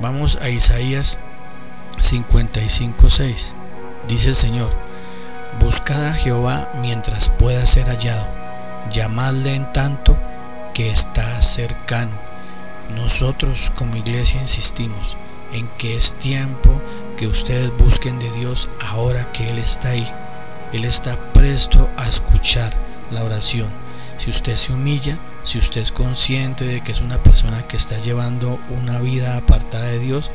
Vamos 0.00 0.38
a 0.40 0.48
Isaías 0.50 1.18
55.6. 1.98 3.52
Dice 4.08 4.28
el 4.28 4.36
Señor, 4.36 4.70
buscad 5.60 6.06
a 6.06 6.14
Jehová 6.14 6.70
mientras 6.80 7.30
pueda 7.30 7.64
ser 7.66 7.86
hallado, 7.86 8.26
llamadle 8.90 9.54
en 9.54 9.72
tanto 9.72 10.18
que 10.74 10.90
está 10.90 11.40
cercano. 11.42 12.31
Nosotros 12.94 13.72
como 13.74 13.96
iglesia 13.96 14.40
insistimos 14.40 15.16
en 15.52 15.68
que 15.78 15.96
es 15.96 16.14
tiempo 16.14 16.80
que 17.16 17.26
ustedes 17.26 17.70
busquen 17.76 18.18
de 18.18 18.30
Dios 18.32 18.68
ahora 18.80 19.32
que 19.32 19.50
Él 19.50 19.58
está 19.58 19.90
ahí. 19.90 20.10
Él 20.72 20.84
está 20.84 21.16
presto 21.32 21.88
a 21.96 22.08
escuchar 22.08 22.74
la 23.10 23.22
oración. 23.24 23.70
Si 24.18 24.30
usted 24.30 24.56
se 24.56 24.72
humilla, 24.72 25.18
si 25.42 25.58
usted 25.58 25.80
es 25.80 25.92
consciente 25.92 26.64
de 26.64 26.82
que 26.82 26.92
es 26.92 27.00
una 27.00 27.22
persona 27.22 27.66
que 27.66 27.76
está 27.76 27.98
llevando 27.98 28.58
una 28.70 28.98
vida 29.00 29.36
apartada 29.36 29.86
de 29.86 29.98
Dios, 29.98 30.30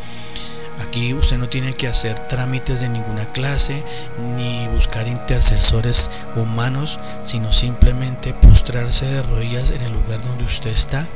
Aquí 0.79 1.13
usted 1.13 1.39
no 1.39 1.49
tiene 1.49 1.73
que 1.73 1.87
hacer 1.87 2.19
trámites 2.27 2.81
de 2.81 2.89
ninguna 2.89 3.31
clase 3.31 3.83
ni 4.19 4.67
buscar 4.67 5.07
intercesores 5.07 6.11
humanos, 6.35 6.99
sino 7.23 7.51
simplemente 7.51 8.33
postrarse 8.33 9.07
de 9.07 9.23
rodillas 9.23 9.71
en 9.71 9.81
el 9.81 9.93
lugar 9.93 10.21
donde 10.21 10.43
usted 10.43 10.69
está 10.69 11.07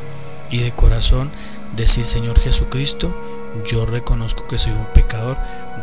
y 0.52 0.60
de 0.60 0.72
corazón 0.72 1.32
decir 1.76 2.04
Señor 2.04 2.40
Jesucristo, 2.40 3.16
yo 3.70 3.86
reconozco 3.86 4.48
que 4.48 4.58
soy 4.58 4.74
un 4.74 4.86
pecador, 4.88 5.38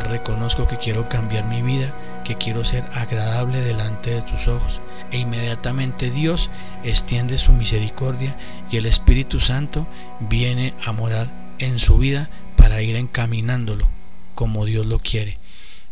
reconozco 0.09 0.67
que 0.67 0.77
quiero 0.77 1.09
cambiar 1.09 1.45
mi 1.45 1.61
vida, 1.61 1.93
que 2.23 2.35
quiero 2.35 2.63
ser 2.63 2.83
agradable 2.93 3.61
delante 3.61 4.11
de 4.11 4.21
tus 4.21 4.47
ojos. 4.47 4.79
E 5.11 5.17
inmediatamente 5.17 6.11
Dios 6.11 6.49
extiende 6.83 7.37
su 7.37 7.53
misericordia 7.53 8.37
y 8.71 8.77
el 8.77 8.85
Espíritu 8.85 9.39
Santo 9.39 9.87
viene 10.19 10.73
a 10.85 10.91
morar 10.91 11.27
en 11.57 11.79
su 11.79 11.97
vida 11.97 12.29
para 12.55 12.81
ir 12.81 12.95
encaminándolo 12.95 13.87
como 14.35 14.65
Dios 14.65 14.85
lo 14.85 14.99
quiere. 14.99 15.37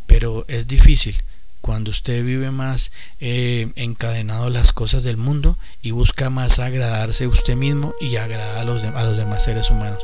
Pero 0.06 0.46
es 0.48 0.68
difícil 0.68 1.22
cuando 1.68 1.92
usted 1.92 2.24
vive 2.24 2.50
más 2.50 2.94
eh, 3.20 3.74
encadenado 3.76 4.46
a 4.46 4.50
las 4.50 4.72
cosas 4.72 5.04
del 5.04 5.18
mundo 5.18 5.58
y 5.82 5.92
busca 5.92 6.30
más 6.30 6.60
agradarse 6.60 7.28
usted 7.28 7.58
mismo 7.58 7.94
y 8.00 8.16
agradar 8.16 8.60
a 8.60 8.64
los, 8.64 8.86
a 8.86 9.04
los 9.04 9.18
demás 9.18 9.44
seres 9.44 9.70
humanos. 9.70 10.02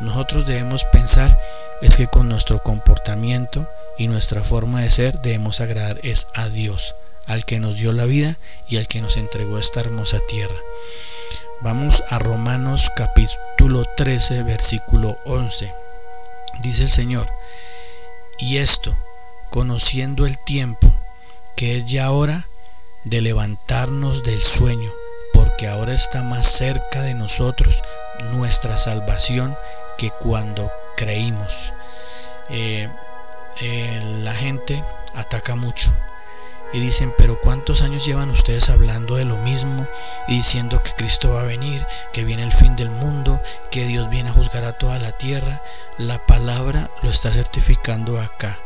Nosotros 0.00 0.44
debemos 0.46 0.84
pensar 0.84 1.40
es 1.80 1.96
que 1.96 2.08
con 2.08 2.28
nuestro 2.28 2.62
comportamiento 2.62 3.66
y 3.96 4.08
nuestra 4.08 4.44
forma 4.44 4.82
de 4.82 4.90
ser 4.90 5.18
debemos 5.22 5.62
agradar 5.62 5.98
es 6.02 6.26
a 6.34 6.50
Dios, 6.50 6.94
al 7.26 7.46
que 7.46 7.58
nos 7.58 7.76
dio 7.76 7.94
la 7.94 8.04
vida 8.04 8.36
y 8.68 8.76
al 8.76 8.86
que 8.86 9.00
nos 9.00 9.16
entregó 9.16 9.58
esta 9.58 9.80
hermosa 9.80 10.18
tierra. 10.28 10.56
Vamos 11.62 12.04
a 12.10 12.18
Romanos 12.18 12.90
capítulo 12.94 13.86
13 13.96 14.42
versículo 14.42 15.16
11. 15.24 15.72
Dice 16.60 16.82
el 16.82 16.90
Señor, 16.90 17.26
y 18.38 18.58
esto, 18.58 18.94
conociendo 19.48 20.26
el 20.26 20.38
tiempo, 20.38 20.97
que 21.58 21.78
es 21.78 21.86
ya 21.86 22.12
hora 22.12 22.46
de 23.02 23.20
levantarnos 23.20 24.22
del 24.22 24.40
sueño, 24.40 24.92
porque 25.32 25.66
ahora 25.66 25.92
está 25.92 26.22
más 26.22 26.46
cerca 26.46 27.02
de 27.02 27.14
nosotros 27.14 27.82
nuestra 28.30 28.78
salvación 28.78 29.58
que 29.96 30.10
cuando 30.10 30.70
creímos. 30.96 31.72
Eh, 32.48 32.88
eh, 33.60 34.00
la 34.22 34.34
gente 34.34 34.84
ataca 35.16 35.56
mucho 35.56 35.92
y 36.72 36.78
dicen, 36.78 37.12
pero 37.18 37.40
¿cuántos 37.40 37.82
años 37.82 38.06
llevan 38.06 38.30
ustedes 38.30 38.70
hablando 38.70 39.16
de 39.16 39.24
lo 39.24 39.36
mismo 39.38 39.88
y 40.28 40.36
diciendo 40.36 40.80
que 40.80 40.92
Cristo 40.92 41.34
va 41.34 41.40
a 41.40 41.44
venir, 41.44 41.84
que 42.12 42.24
viene 42.24 42.44
el 42.44 42.52
fin 42.52 42.76
del 42.76 42.90
mundo, 42.90 43.42
que 43.72 43.84
Dios 43.84 44.08
viene 44.10 44.30
a 44.30 44.34
juzgar 44.34 44.62
a 44.62 44.74
toda 44.74 45.00
la 45.00 45.10
tierra? 45.10 45.60
La 45.96 46.24
palabra 46.24 46.88
lo 47.02 47.10
está 47.10 47.32
certificando 47.32 48.20
acá 48.20 48.60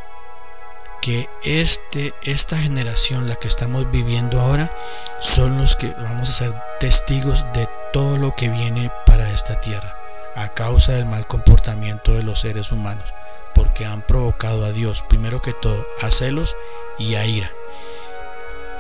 que 1.02 1.28
este, 1.42 2.14
esta 2.22 2.56
generación, 2.56 3.28
la 3.28 3.34
que 3.34 3.48
estamos 3.48 3.90
viviendo 3.90 4.40
ahora, 4.40 4.72
son 5.18 5.58
los 5.58 5.74
que 5.74 5.90
vamos 5.90 6.30
a 6.30 6.32
ser 6.32 6.54
testigos 6.78 7.44
de 7.52 7.68
todo 7.92 8.18
lo 8.18 8.36
que 8.36 8.48
viene 8.48 8.90
para 9.04 9.28
esta 9.32 9.60
tierra, 9.60 9.96
a 10.36 10.48
causa 10.50 10.92
del 10.92 11.04
mal 11.04 11.26
comportamiento 11.26 12.12
de 12.12 12.22
los 12.22 12.40
seres 12.40 12.70
humanos, 12.70 13.12
porque 13.52 13.84
han 13.84 14.02
provocado 14.02 14.64
a 14.64 14.70
Dios, 14.70 15.02
primero 15.02 15.42
que 15.42 15.52
todo, 15.52 15.84
a 16.00 16.10
celos 16.12 16.56
y 16.98 17.16
a 17.16 17.26
ira. 17.26 17.50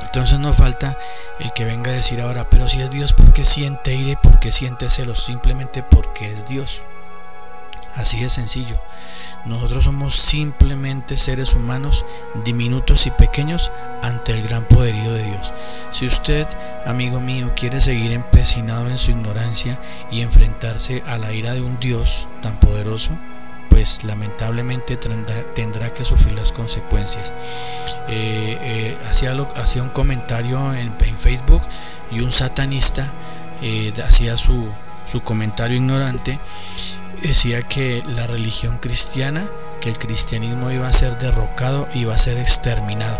Entonces 0.02 0.38
no 0.38 0.52
falta 0.52 0.96
el 1.40 1.52
que 1.52 1.64
venga 1.64 1.90
a 1.90 1.94
decir 1.94 2.20
ahora, 2.20 2.48
pero 2.48 2.68
si 2.68 2.80
es 2.82 2.90
Dios, 2.90 3.14
¿por 3.14 3.32
qué 3.32 3.44
siente 3.44 3.94
ira 3.94 4.12
y 4.12 4.16
por 4.16 4.38
qué 4.38 4.52
siente 4.52 4.90
celos? 4.90 5.24
Simplemente 5.24 5.82
porque 5.82 6.32
es 6.32 6.46
Dios. 6.46 6.82
Así 7.94 8.20
de 8.22 8.30
sencillo. 8.30 8.78
Nosotros 9.44 9.84
somos 9.84 10.14
simplemente 10.14 11.16
seres 11.16 11.54
humanos 11.54 12.04
diminutos 12.44 13.06
y 13.06 13.10
pequeños 13.10 13.70
ante 14.00 14.32
el 14.32 14.42
gran 14.42 14.64
poderío 14.64 15.12
de 15.12 15.24
Dios. 15.24 15.52
Si 15.90 16.06
usted, 16.06 16.46
amigo 16.86 17.20
mío, 17.20 17.52
quiere 17.56 17.80
seguir 17.80 18.12
empecinado 18.12 18.88
en 18.88 18.98
su 18.98 19.10
ignorancia 19.10 19.78
y 20.10 20.20
enfrentarse 20.20 21.02
a 21.06 21.18
la 21.18 21.32
ira 21.32 21.54
de 21.54 21.60
un 21.60 21.80
Dios 21.80 22.28
tan 22.40 22.58
poderoso, 22.60 23.10
pues 23.68 24.04
lamentablemente 24.04 24.96
tendrá, 24.96 25.92
que 25.92 26.04
sufrir 26.04 26.34
las 26.34 26.52
consecuencias. 26.52 27.32
Eh, 28.08 28.58
eh, 28.60 28.98
hacía, 29.08 29.82
un 29.82 29.88
comentario 29.88 30.72
en, 30.74 30.92
Facebook 31.18 31.62
y 32.10 32.20
un 32.20 32.32
satanista 32.32 33.10
eh, 33.62 33.92
hacía 34.04 34.36
su, 34.36 34.68
su 35.06 35.22
comentario 35.22 35.76
ignorante 35.76 36.38
decía 37.22 37.62
que 37.62 38.02
la 38.06 38.26
religión 38.26 38.78
cristiana, 38.78 39.46
que 39.80 39.88
el 39.88 39.98
cristianismo 39.98 40.70
iba 40.70 40.88
a 40.88 40.92
ser 40.92 41.18
derrocado, 41.18 41.88
iba 41.94 42.14
a 42.14 42.18
ser 42.18 42.38
exterminado. 42.38 43.18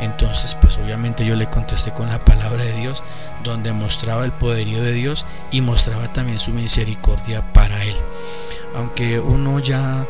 Entonces, 0.00 0.56
pues 0.56 0.78
obviamente 0.78 1.24
yo 1.24 1.36
le 1.36 1.48
contesté 1.48 1.92
con 1.92 2.08
la 2.08 2.24
palabra 2.24 2.64
de 2.64 2.72
Dios, 2.72 3.04
donde 3.44 3.72
mostraba 3.72 4.24
el 4.24 4.32
poderío 4.32 4.82
de 4.82 4.92
Dios 4.92 5.26
y 5.50 5.60
mostraba 5.60 6.12
también 6.12 6.40
su 6.40 6.50
misericordia 6.50 7.52
para 7.52 7.84
él. 7.84 7.96
Aunque 8.74 9.20
uno 9.20 9.60
ya 9.60 10.06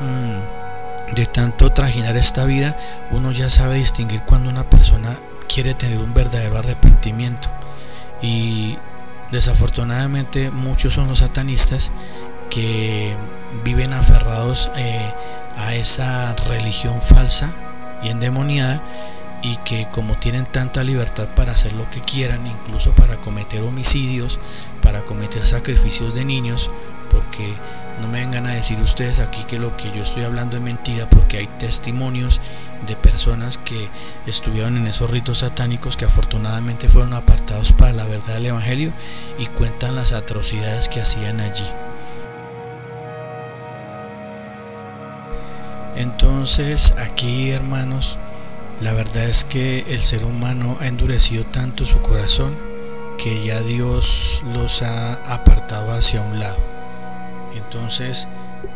mm, 0.00 1.14
de 1.14 1.26
tanto 1.26 1.70
trajinar 1.72 2.16
esta 2.16 2.44
vida, 2.44 2.76
uno 3.12 3.30
ya 3.30 3.48
sabe 3.48 3.76
distinguir 3.76 4.22
cuando 4.22 4.50
una 4.50 4.68
persona 4.68 5.16
quiere 5.48 5.74
tener 5.74 5.98
un 5.98 6.12
verdadero 6.12 6.58
arrepentimiento. 6.58 7.48
Y 8.20 8.76
desafortunadamente 9.30 10.50
muchos 10.50 10.94
son 10.94 11.08
los 11.08 11.20
satanistas 11.20 11.92
que 12.50 13.16
viven 13.64 13.92
aferrados 13.92 14.70
eh, 14.76 15.12
a 15.56 15.74
esa 15.74 16.34
religión 16.48 17.00
falsa 17.00 17.52
y 18.02 18.08
endemoniada 18.08 18.82
y 19.42 19.56
que 19.58 19.86
como 19.92 20.16
tienen 20.16 20.46
tanta 20.46 20.82
libertad 20.82 21.28
para 21.34 21.52
hacer 21.52 21.72
lo 21.72 21.88
que 21.90 22.00
quieran, 22.00 22.46
incluso 22.46 22.94
para 22.94 23.16
cometer 23.16 23.62
homicidios, 23.62 24.38
para 24.82 25.02
cometer 25.02 25.46
sacrificios 25.46 26.14
de 26.14 26.24
niños, 26.24 26.70
porque 27.08 27.54
no 28.00 28.08
me 28.08 28.20
vengan 28.20 28.46
a 28.46 28.54
decir 28.54 28.80
ustedes 28.80 29.20
aquí 29.20 29.44
que 29.44 29.58
lo 29.58 29.76
que 29.76 29.90
yo 29.92 30.02
estoy 30.02 30.24
hablando 30.24 30.56
es 30.56 30.62
mentira, 30.62 31.08
porque 31.08 31.38
hay 31.38 31.46
testimonios 31.58 32.40
de 32.86 32.96
personas 32.96 33.58
que 33.58 33.88
estuvieron 34.26 34.76
en 34.76 34.86
esos 34.86 35.10
ritos 35.10 35.38
satánicos 35.38 35.96
que 35.96 36.04
afortunadamente 36.04 36.88
fueron 36.88 37.14
apartados 37.14 37.72
para 37.72 37.92
la 37.92 38.04
verdad 38.04 38.34
del 38.34 38.46
Evangelio 38.46 38.92
y 39.38 39.46
cuentan 39.46 39.96
las 39.96 40.12
atrocidades 40.12 40.88
que 40.88 41.00
hacían 41.00 41.40
allí. 41.40 41.66
Entonces 45.96 46.94
aquí 46.98 47.50
hermanos, 47.50 48.18
la 48.82 48.92
verdad 48.92 49.24
es 49.24 49.44
que 49.44 49.86
el 49.88 50.02
ser 50.02 50.24
humano 50.24 50.76
ha 50.80 50.86
endurecido 50.86 51.44
tanto 51.46 51.86
su 51.86 52.00
corazón 52.02 52.54
que 53.16 53.42
ya 53.42 53.62
Dios 53.62 54.42
los 54.52 54.82
ha 54.82 55.14
apartado 55.32 55.92
hacia 55.92 56.20
un 56.20 56.38
lado. 56.38 56.75
Entonces 57.56 58.28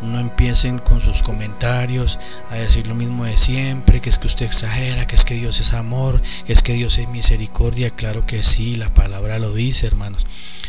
no 0.02 0.18
empiecen 0.18 0.78
con 0.78 1.00
sus 1.00 1.22
comentarios 1.22 2.18
a 2.50 2.56
decir 2.56 2.86
lo 2.86 2.94
mismo 2.94 3.24
de 3.24 3.36
siempre, 3.36 4.00
que 4.00 4.08
es 4.08 4.18
que 4.18 4.26
usted 4.26 4.46
exagera, 4.46 5.06
que 5.06 5.14
es 5.14 5.24
que 5.24 5.34
Dios 5.34 5.60
es 5.60 5.72
amor, 5.72 6.20
que 6.46 6.52
es 6.52 6.62
que 6.62 6.74
Dios 6.74 6.98
es 6.98 7.08
misericordia. 7.08 7.90
Claro 7.90 8.26
que 8.26 8.42
sí, 8.42 8.76
la 8.76 8.92
palabra 8.94 9.38
lo 9.38 9.52
dice, 9.52 9.86
hermanos. 9.86 10.26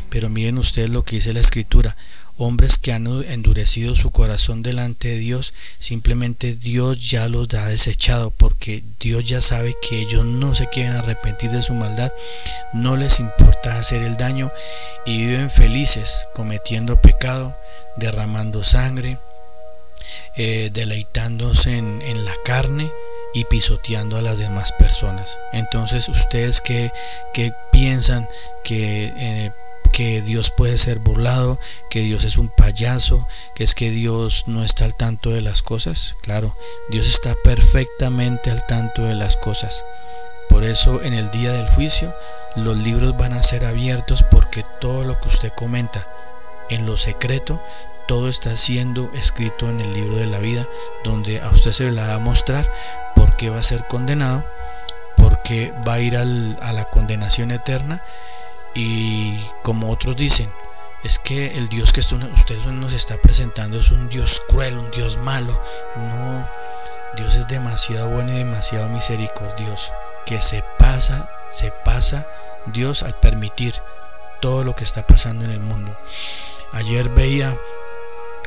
Pero 0.09 0.29
miren 0.29 0.57
ustedes 0.57 0.89
lo 0.89 1.03
que 1.03 1.17
dice 1.17 1.33
la 1.33 1.39
escritura 1.39 1.95
hombres 2.37 2.77
que 2.77 2.93
han 2.93 3.07
endurecido 3.07 3.95
su 3.95 4.11
corazón 4.11 4.63
delante 4.63 5.09
de 5.09 5.17
Dios, 5.17 5.53
simplemente 5.79 6.55
Dios 6.55 7.09
ya 7.09 7.27
los 7.27 7.53
ha 7.53 7.67
desechado 7.67 8.31
porque 8.31 8.83
Dios 8.99 9.23
ya 9.25 9.41
sabe 9.41 9.75
que 9.81 9.99
ellos 9.99 10.25
no 10.25 10.55
se 10.55 10.67
quieren 10.67 10.93
arrepentir 10.93 11.51
de 11.51 11.61
su 11.61 11.73
maldad, 11.73 12.11
no 12.73 12.97
les 12.97 13.19
importa 13.19 13.79
hacer 13.79 14.03
el 14.03 14.17
daño 14.17 14.51
y 15.05 15.25
viven 15.25 15.49
felices 15.49 16.25
cometiendo 16.33 17.01
pecado, 17.01 17.55
derramando 17.97 18.63
sangre, 18.63 19.17
eh, 20.35 20.69
deleitándose 20.73 21.77
en, 21.77 22.25
la 22.25 22.33
carne 22.45 22.91
y 23.33 23.45
pisoteando 23.45 24.17
a 24.17 24.21
las 24.21 24.39
demás 24.39 24.71
personas. 24.71 25.37
Entonces 25.53 26.09
ustedes 26.09 26.61
que, 26.61 26.91
piensan 27.71 28.27
que 28.63 29.11
eh, 29.15 29.51
que 29.91 30.21
Dios 30.21 30.51
puede 30.51 30.77
ser 30.77 30.99
burlado, 30.99 31.59
que 31.89 32.01
Dios 32.01 32.23
es 32.23 32.37
un 32.37 32.49
payaso, 32.49 33.27
que 33.53 33.63
es 33.63 33.75
que 33.75 33.91
Dios 33.91 34.45
no 34.47 34.63
está 34.63 34.85
al 34.85 34.95
tanto 34.95 35.31
de 35.31 35.41
las 35.41 35.61
cosas. 35.61 36.15
Claro, 36.21 36.55
Dios 36.89 37.07
está 37.07 37.35
perfectamente 37.43 38.51
al 38.51 38.65
tanto 38.65 39.03
de 39.03 39.15
las 39.15 39.37
cosas. 39.37 39.83
Por 40.49 40.63
eso 40.63 41.01
en 41.03 41.13
el 41.13 41.29
día 41.31 41.53
del 41.53 41.67
juicio 41.69 42.13
los 42.55 42.77
libros 42.77 43.15
van 43.17 43.33
a 43.33 43.43
ser 43.43 43.65
abiertos 43.65 44.23
porque 44.23 44.65
todo 44.79 45.03
lo 45.03 45.19
que 45.19 45.29
usted 45.29 45.51
comenta 45.53 46.07
en 46.69 46.85
lo 46.85 46.97
secreto, 46.97 47.61
todo 48.07 48.29
está 48.29 48.55
siendo 48.57 49.11
escrito 49.13 49.69
en 49.69 49.79
el 49.79 49.93
libro 49.93 50.17
de 50.17 50.25
la 50.25 50.39
vida, 50.39 50.67
donde 51.03 51.39
a 51.39 51.49
usted 51.49 51.71
se 51.71 51.89
le 51.91 52.01
va 52.01 52.13
a 52.13 52.19
mostrar 52.19 52.71
por 53.15 53.35
qué 53.37 53.49
va 53.49 53.59
a 53.59 53.63
ser 53.63 53.87
condenado, 53.87 54.43
por 55.15 55.41
qué 55.43 55.73
va 55.87 55.93
a 55.93 55.99
ir 56.01 56.17
a 56.17 56.25
la 56.25 56.85
condenación 56.91 57.51
eterna 57.51 58.01
y 58.73 59.45
como 59.63 59.91
otros 59.91 60.15
dicen, 60.15 60.51
es 61.03 61.19
que 61.19 61.57
el 61.57 61.67
Dios 61.67 61.91
que 61.93 61.99
usted 61.99 62.57
nos 62.71 62.93
está 62.93 63.17
presentando 63.17 63.79
es 63.79 63.91
un 63.91 64.07
Dios 64.07 64.41
cruel, 64.47 64.77
un 64.77 64.91
Dios 64.91 65.17
malo. 65.17 65.59
No, 65.95 66.47
Dios 67.17 67.35
es 67.35 67.47
demasiado 67.47 68.09
bueno 68.09 68.31
y 68.31 68.37
demasiado 68.37 68.87
misericordioso. 68.89 69.91
Que 70.25 70.41
se 70.41 70.63
pasa, 70.77 71.29
se 71.49 71.71
pasa 71.71 72.27
Dios 72.67 73.03
al 73.03 73.15
permitir 73.15 73.73
todo 74.41 74.63
lo 74.63 74.75
que 74.75 74.83
está 74.83 75.05
pasando 75.05 75.43
en 75.43 75.51
el 75.51 75.59
mundo. 75.59 75.95
Ayer 76.71 77.09
veía 77.09 77.57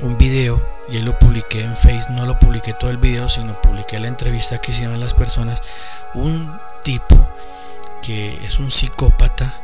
un 0.00 0.16
video 0.16 0.62
y 0.88 1.00
lo 1.00 1.18
publiqué 1.18 1.62
en 1.62 1.76
Facebook, 1.76 2.10
no 2.10 2.26
lo 2.26 2.38
publiqué 2.38 2.72
todo 2.72 2.90
el 2.90 2.98
video, 2.98 3.28
sino 3.28 3.60
publiqué 3.60 3.98
la 3.98 4.08
entrevista 4.08 4.60
que 4.60 4.70
hicieron 4.70 5.00
las 5.00 5.14
personas. 5.14 5.60
Un 6.14 6.56
tipo 6.84 7.16
que 8.00 8.44
es 8.44 8.58
un 8.58 8.70
psicópata 8.70 9.63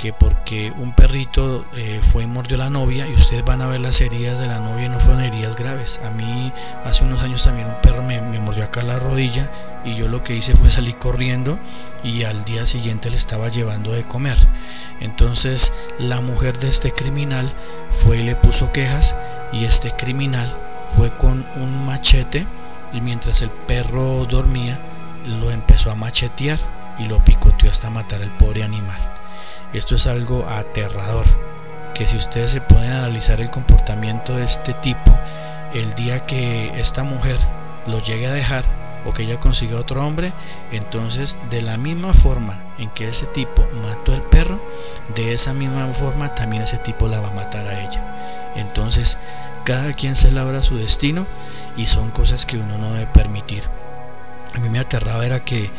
que 0.00 0.14
porque 0.14 0.72
un 0.78 0.92
perrito 0.92 1.66
eh, 1.76 2.00
fue 2.02 2.22
y 2.22 2.26
mordió 2.26 2.56
la 2.56 2.70
novia 2.70 3.06
y 3.06 3.12
ustedes 3.12 3.44
van 3.44 3.60
a 3.60 3.66
ver 3.66 3.80
las 3.80 4.00
heridas 4.00 4.38
de 4.38 4.46
la 4.46 4.58
novia 4.58 4.86
y 4.86 4.88
no 4.88 4.98
fueron 4.98 5.20
heridas 5.20 5.56
graves. 5.56 6.00
A 6.02 6.08
mí 6.08 6.50
hace 6.86 7.04
unos 7.04 7.22
años 7.22 7.44
también 7.44 7.66
un 7.66 7.78
perro 7.82 8.02
me, 8.02 8.18
mordió 8.40 8.64
acá 8.64 8.82
la 8.82 8.98
rodilla 8.98 9.50
y 9.84 9.96
yo 9.96 10.08
lo 10.08 10.24
que 10.24 10.34
hice 10.34 10.56
fue 10.56 10.70
salir 10.70 10.96
corriendo 10.96 11.58
y 12.02 12.24
al 12.24 12.46
día 12.46 12.64
siguiente 12.64 13.10
le 13.10 13.18
estaba 13.18 13.50
llevando 13.50 13.92
de 13.92 14.04
comer. 14.04 14.38
Entonces 15.00 15.70
la 15.98 16.22
mujer 16.22 16.58
de 16.58 16.70
este 16.70 16.92
criminal 16.92 17.46
fue 17.90 18.20
y 18.20 18.22
le 18.22 18.36
puso 18.36 18.72
quejas 18.72 19.14
y 19.52 19.66
este 19.66 19.90
criminal 19.90 20.56
fue 20.86 21.14
con 21.18 21.46
un 21.56 21.84
machete 21.84 22.46
y 22.94 23.02
mientras 23.02 23.42
el 23.42 23.50
perro 23.50 24.24
dormía 24.24 24.80
lo 25.26 25.50
empezó 25.50 25.90
a 25.90 25.94
machetear 25.94 26.58
y 26.98 27.04
lo 27.04 27.22
picoteó 27.22 27.70
hasta 27.70 27.90
matar 27.90 28.22
al 28.22 28.34
pobre 28.38 28.62
animal. 28.62 29.19
Esto 29.72 29.94
es 29.94 30.08
algo 30.08 30.48
aterrador, 30.48 31.26
que 31.94 32.08
si 32.08 32.16
ustedes 32.16 32.50
se 32.50 32.60
pueden 32.60 32.90
analizar 32.90 33.40
el 33.40 33.50
comportamiento 33.50 34.34
de 34.34 34.44
este 34.44 34.74
tipo, 34.74 35.16
el 35.72 35.94
día 35.94 36.26
que 36.26 36.80
esta 36.80 37.04
mujer 37.04 37.38
lo 37.86 38.00
llegue 38.00 38.26
a 38.26 38.32
dejar 38.32 38.64
o 39.06 39.12
que 39.12 39.22
ella 39.22 39.38
consiga 39.38 39.78
otro 39.78 40.04
hombre, 40.04 40.32
entonces 40.72 41.38
de 41.50 41.62
la 41.62 41.76
misma 41.76 42.12
forma 42.14 42.60
en 42.78 42.90
que 42.90 43.08
ese 43.08 43.26
tipo 43.26 43.64
mató 43.84 44.12
al 44.12 44.22
perro, 44.22 44.60
de 45.14 45.34
esa 45.34 45.54
misma 45.54 45.86
forma 45.94 46.34
también 46.34 46.64
ese 46.64 46.78
tipo 46.78 47.06
la 47.06 47.20
va 47.20 47.28
a 47.28 47.34
matar 47.34 47.68
a 47.68 47.80
ella. 47.80 48.52
Entonces, 48.56 49.18
cada 49.62 49.92
quien 49.92 50.16
se 50.16 50.32
labra 50.32 50.64
su 50.64 50.76
destino 50.76 51.26
y 51.76 51.86
son 51.86 52.10
cosas 52.10 52.44
que 52.44 52.58
uno 52.58 52.76
no 52.76 52.92
debe 52.92 53.06
permitir 53.06 53.62
a 54.54 54.58
mí 54.58 54.68
me 54.68 54.78
aterraba 54.78 55.24
era 55.24 55.44
que, 55.44 55.70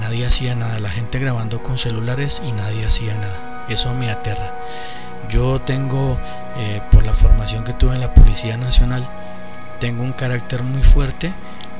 nadie 0.00 0.26
hacía 0.26 0.54
nada, 0.54 0.78
la 0.80 0.90
gente 0.90 1.18
grabando 1.18 1.62
con 1.62 1.78
celulares 1.78 2.42
y 2.44 2.52
nadie 2.52 2.84
hacía 2.84 3.14
nada. 3.14 3.66
Eso 3.68 3.94
me 3.94 4.10
aterra. 4.10 4.54
Yo 5.28 5.60
tengo, 5.60 6.18
eh, 6.56 6.82
por 6.92 7.06
la 7.06 7.14
formación 7.14 7.64
que 7.64 7.72
tuve 7.72 7.94
en 7.94 8.00
la 8.00 8.14
Policía 8.14 8.56
Nacional, 8.56 9.08
tengo 9.80 10.02
un 10.02 10.12
carácter 10.12 10.62
muy 10.62 10.82
fuerte 10.82 11.32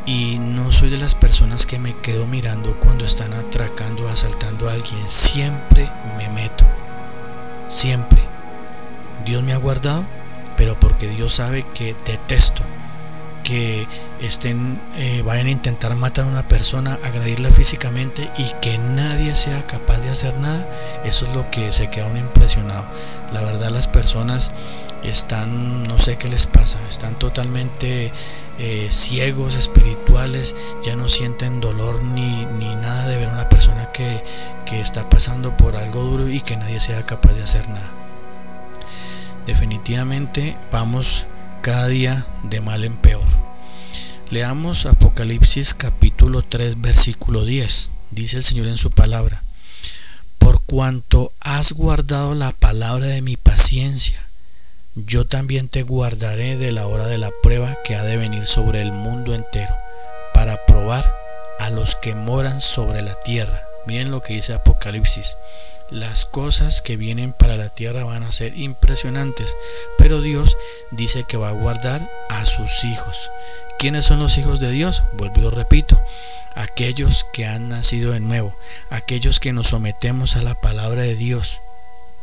y 0.05 0.39
no 0.39 0.73
soy 0.73 0.91
de 0.91 0.99
las 0.99 1.15
personas 1.15 1.67
que 1.67 1.79
me 1.79 1.97
quedo 1.97 2.27
mirando 2.27 2.79
cuando 2.79 3.05
están 3.05 3.33
atracando 3.35 4.05
o 4.05 4.09
asaltando 4.09 4.69
a 4.69 4.73
alguien. 4.73 5.03
Siempre 5.09 5.91
me 6.17 6.29
meto. 6.29 6.65
Siempre. 7.69 8.21
Dios 9.25 9.43
me 9.43 9.53
ha 9.53 9.57
guardado, 9.57 10.05
pero 10.57 10.79
porque 10.79 11.09
Dios 11.09 11.35
sabe 11.35 11.65
que 11.75 11.97
detesto 12.05 12.63
que 13.47 13.87
estén 14.21 14.81
eh, 14.97 15.23
vayan 15.25 15.47
a 15.47 15.51
intentar 15.51 15.95
matar 15.95 16.25
a 16.25 16.29
una 16.29 16.49
persona, 16.49 16.99
agredirla 17.05 17.53
físicamente 17.53 18.29
y 18.39 18.51
que 18.61 18.77
nadie 18.77 19.37
sea 19.37 19.65
capaz 19.69 19.99
de 19.99 20.11
hacer 20.11 20.37
nada, 20.39 20.69
eso 21.05 21.27
es 21.27 21.33
lo 21.33 21.49
que 21.53 21.73
se 21.73 21.89
queda 21.89 22.07
uno 22.07 22.19
impresionado. 22.19 22.85
La 23.33 23.43
verdad 23.43 23.71
las 23.71 23.87
personas 23.87 24.51
están, 25.05 25.85
no 25.85 25.97
sé 26.01 26.17
qué 26.17 26.27
les 26.27 26.47
pasa, 26.47 26.81
están 26.89 27.21
totalmente 27.21 28.13
eh, 28.59 28.89
ciegos, 28.91 29.55
espirituales, 29.55 30.57
ya 30.85 30.97
no 30.97 31.09
sienten 31.09 31.61
dolor 31.61 32.03
ni, 32.03 32.47
ni 32.47 32.75
nada 32.75 33.07
de 33.07 33.17
ver 33.17 33.29
a 33.29 33.35
una 33.35 33.49
persona 33.49 33.93
que, 33.93 34.25
que 34.65 34.81
está 34.81 35.09
pasando 35.09 35.57
por 35.57 35.77
algo 35.77 36.03
duro 36.03 36.29
y 36.29 36.41
que 36.41 36.57
nadie 36.57 36.81
sea 36.81 37.03
capaz 37.03 37.35
de 37.35 37.45
hacer 37.45 37.69
nada. 37.69 37.93
Definitivamente 39.47 40.57
vamos 40.73 41.29
cada 41.66 41.88
día 41.88 42.24
de 42.44 42.61
mal 42.61 42.85
en 42.85 42.96
peor. 42.96 43.26
Leamos 44.31 44.87
Apocalipsis 44.87 45.74
capítulo 45.74 46.42
3 46.42 46.81
versículo 46.81 47.44
10. 47.44 47.90
Dice 48.12 48.37
el 48.37 48.44
Señor 48.44 48.68
en 48.68 48.79
su 48.79 48.92
palabra, 48.92 49.42
por 50.38 50.62
cuanto 50.62 51.33
has 51.40 51.72
guardado 51.72 52.37
la 52.37 52.52
palabra 52.52 53.07
de 53.07 53.20
mi 53.20 53.37
paciencia, 53.37 54.29
yo 54.94 55.26
también 55.26 55.68
te 55.68 55.83
guardaré 55.83 56.57
de 56.57 56.70
la 56.70 56.87
hora 56.87 57.09
de 57.09 57.18
la 57.18 57.33
prueba 57.42 57.76
que 57.85 57.96
ha 57.96 58.05
de 58.05 58.16
venir 58.16 58.46
sobre 58.46 58.81
el 58.81 58.92
mundo 58.92 59.35
entero, 59.35 59.74
para 60.35 60.64
probar 60.66 61.12
a 61.59 61.70
los 61.70 61.96
que 61.96 62.14
moran 62.14 62.61
sobre 62.61 63.02
la 63.02 63.20
tierra. 63.22 63.61
Miren 63.87 64.11
lo 64.11 64.20
que 64.20 64.35
dice 64.35 64.55
Apocalipsis 64.55 65.37
las 65.90 66.25
cosas 66.25 66.83
que 66.83 66.96
vienen 66.96 67.33
para 67.33 67.57
la 67.57 67.68
tierra 67.68 68.05
van 68.05 68.25
a 68.25 68.33
ser 68.33 68.57
impresionantes, 68.57 69.57
pero 69.99 70.20
Dios 70.20 70.57
dice 70.90 71.25
que 71.25 71.37
va 71.37 71.51
a 71.51 71.53
guardar 71.53 72.11
a 72.29 72.44
sus 72.44 72.85
hijos. 72.85 73.31
¿Quiénes 73.79 74.05
son 74.05 74.18
los 74.18 74.37
hijos 74.38 74.59
de 74.59 74.70
Dios? 74.70 75.05
Vuelvo 75.12 75.42
y 75.42 75.49
repito, 75.51 76.01
aquellos 76.55 77.27
que 77.33 77.46
han 77.46 77.68
nacido 77.68 78.12
de 78.12 78.20
nuevo, 78.20 78.57
aquellos 78.90 79.38
que 79.38 79.53
nos 79.53 79.68
sometemos 79.68 80.37
a 80.37 80.42
la 80.42 80.55
palabra 80.61 81.03
de 81.03 81.14
Dios, 81.14 81.61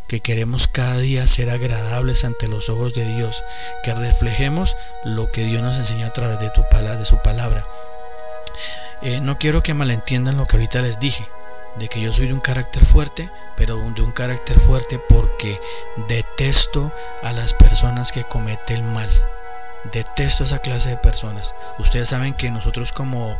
que 0.07 0.19
queremos 0.19 0.67
cada 0.67 0.97
día 0.97 1.25
ser 1.27 1.49
agradables 1.49 2.25
ante 2.25 2.49
los 2.49 2.69
ojos 2.69 2.93
de 2.93 3.05
Dios, 3.15 3.43
que 3.83 3.93
reflejemos 3.93 4.75
lo 5.05 5.31
que 5.31 5.45
Dios 5.45 5.61
nos 5.61 5.77
enseña 5.77 6.07
a 6.07 6.13
través 6.13 6.39
de, 6.39 6.49
tu, 6.49 6.63
de 6.63 7.05
su 7.05 7.17
palabra. 7.19 7.65
Eh, 9.01 9.21
no 9.21 9.37
quiero 9.37 9.63
que 9.63 9.73
malentiendan 9.73 10.37
lo 10.37 10.45
que 10.47 10.57
ahorita 10.57 10.81
les 10.81 10.99
dije, 10.99 11.27
de 11.75 11.87
que 11.87 12.01
yo 12.01 12.13
soy 12.13 12.27
de 12.27 12.33
un 12.33 12.39
carácter 12.39 12.85
fuerte, 12.85 13.29
pero 13.55 13.77
de 13.77 14.01
un 14.01 14.11
carácter 14.11 14.59
fuerte 14.59 14.99
porque 14.99 15.59
detesto 16.07 16.91
a 17.23 17.31
las 17.33 17.53
personas 17.53 18.11
que 18.11 18.23
cometen 18.23 18.77
el 18.77 18.83
mal. 18.83 19.09
Detesto 19.91 20.45
esa 20.45 20.59
clase 20.59 20.89
de 20.89 20.97
personas. 20.97 21.53
Ustedes 21.77 22.07
saben 22.07 22.33
que 22.33 22.49
nosotros 22.51 22.93
como, 22.93 23.37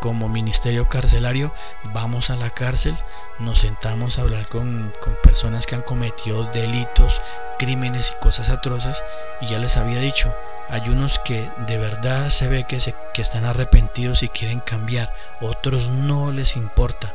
como 0.00 0.28
ministerio 0.28 0.88
carcelario 0.88 1.52
vamos 1.84 2.30
a 2.30 2.36
la 2.36 2.50
cárcel, 2.50 2.96
nos 3.38 3.60
sentamos 3.60 4.18
a 4.18 4.22
hablar 4.22 4.48
con, 4.48 4.92
con 5.00 5.16
personas 5.22 5.66
que 5.66 5.76
han 5.76 5.82
cometido 5.82 6.46
delitos, 6.46 7.22
crímenes 7.60 8.10
y 8.10 8.20
cosas 8.20 8.48
atroces. 8.48 9.04
Y 9.40 9.48
ya 9.48 9.58
les 9.58 9.76
había 9.76 10.00
dicho, 10.00 10.34
hay 10.70 10.88
unos 10.90 11.18
que 11.18 11.50
de 11.66 11.78
verdad 11.78 12.28
se 12.28 12.48
ve 12.48 12.64
que, 12.64 12.80
se, 12.80 12.94
que 13.14 13.22
están 13.22 13.44
arrepentidos 13.44 14.22
y 14.22 14.28
quieren 14.28 14.60
cambiar. 14.60 15.12
Otros 15.40 15.90
no 15.90 16.30
les 16.32 16.56
importa. 16.56 17.12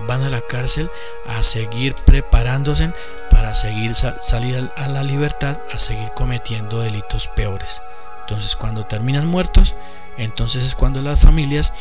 Van 0.00 0.22
a 0.22 0.30
la 0.30 0.40
cárcel 0.40 0.90
a 1.26 1.42
seguir 1.42 1.94
preparándose 1.94 2.92
para 3.30 3.54
seguir 3.54 3.94
salir 3.94 4.70
a 4.76 4.88
la 4.88 5.02
libertad, 5.02 5.60
a 5.74 5.78
seguir 5.78 6.10
cometiendo 6.14 6.80
delitos 6.80 7.28
peores. 7.28 7.82
Entonces 8.20 8.56
cuando 8.56 8.84
terminan 8.84 9.26
muertos, 9.26 9.74
entonces 10.16 10.64
es 10.64 10.74
cuando 10.74 11.00
las 11.00 11.20
familias 11.20 11.72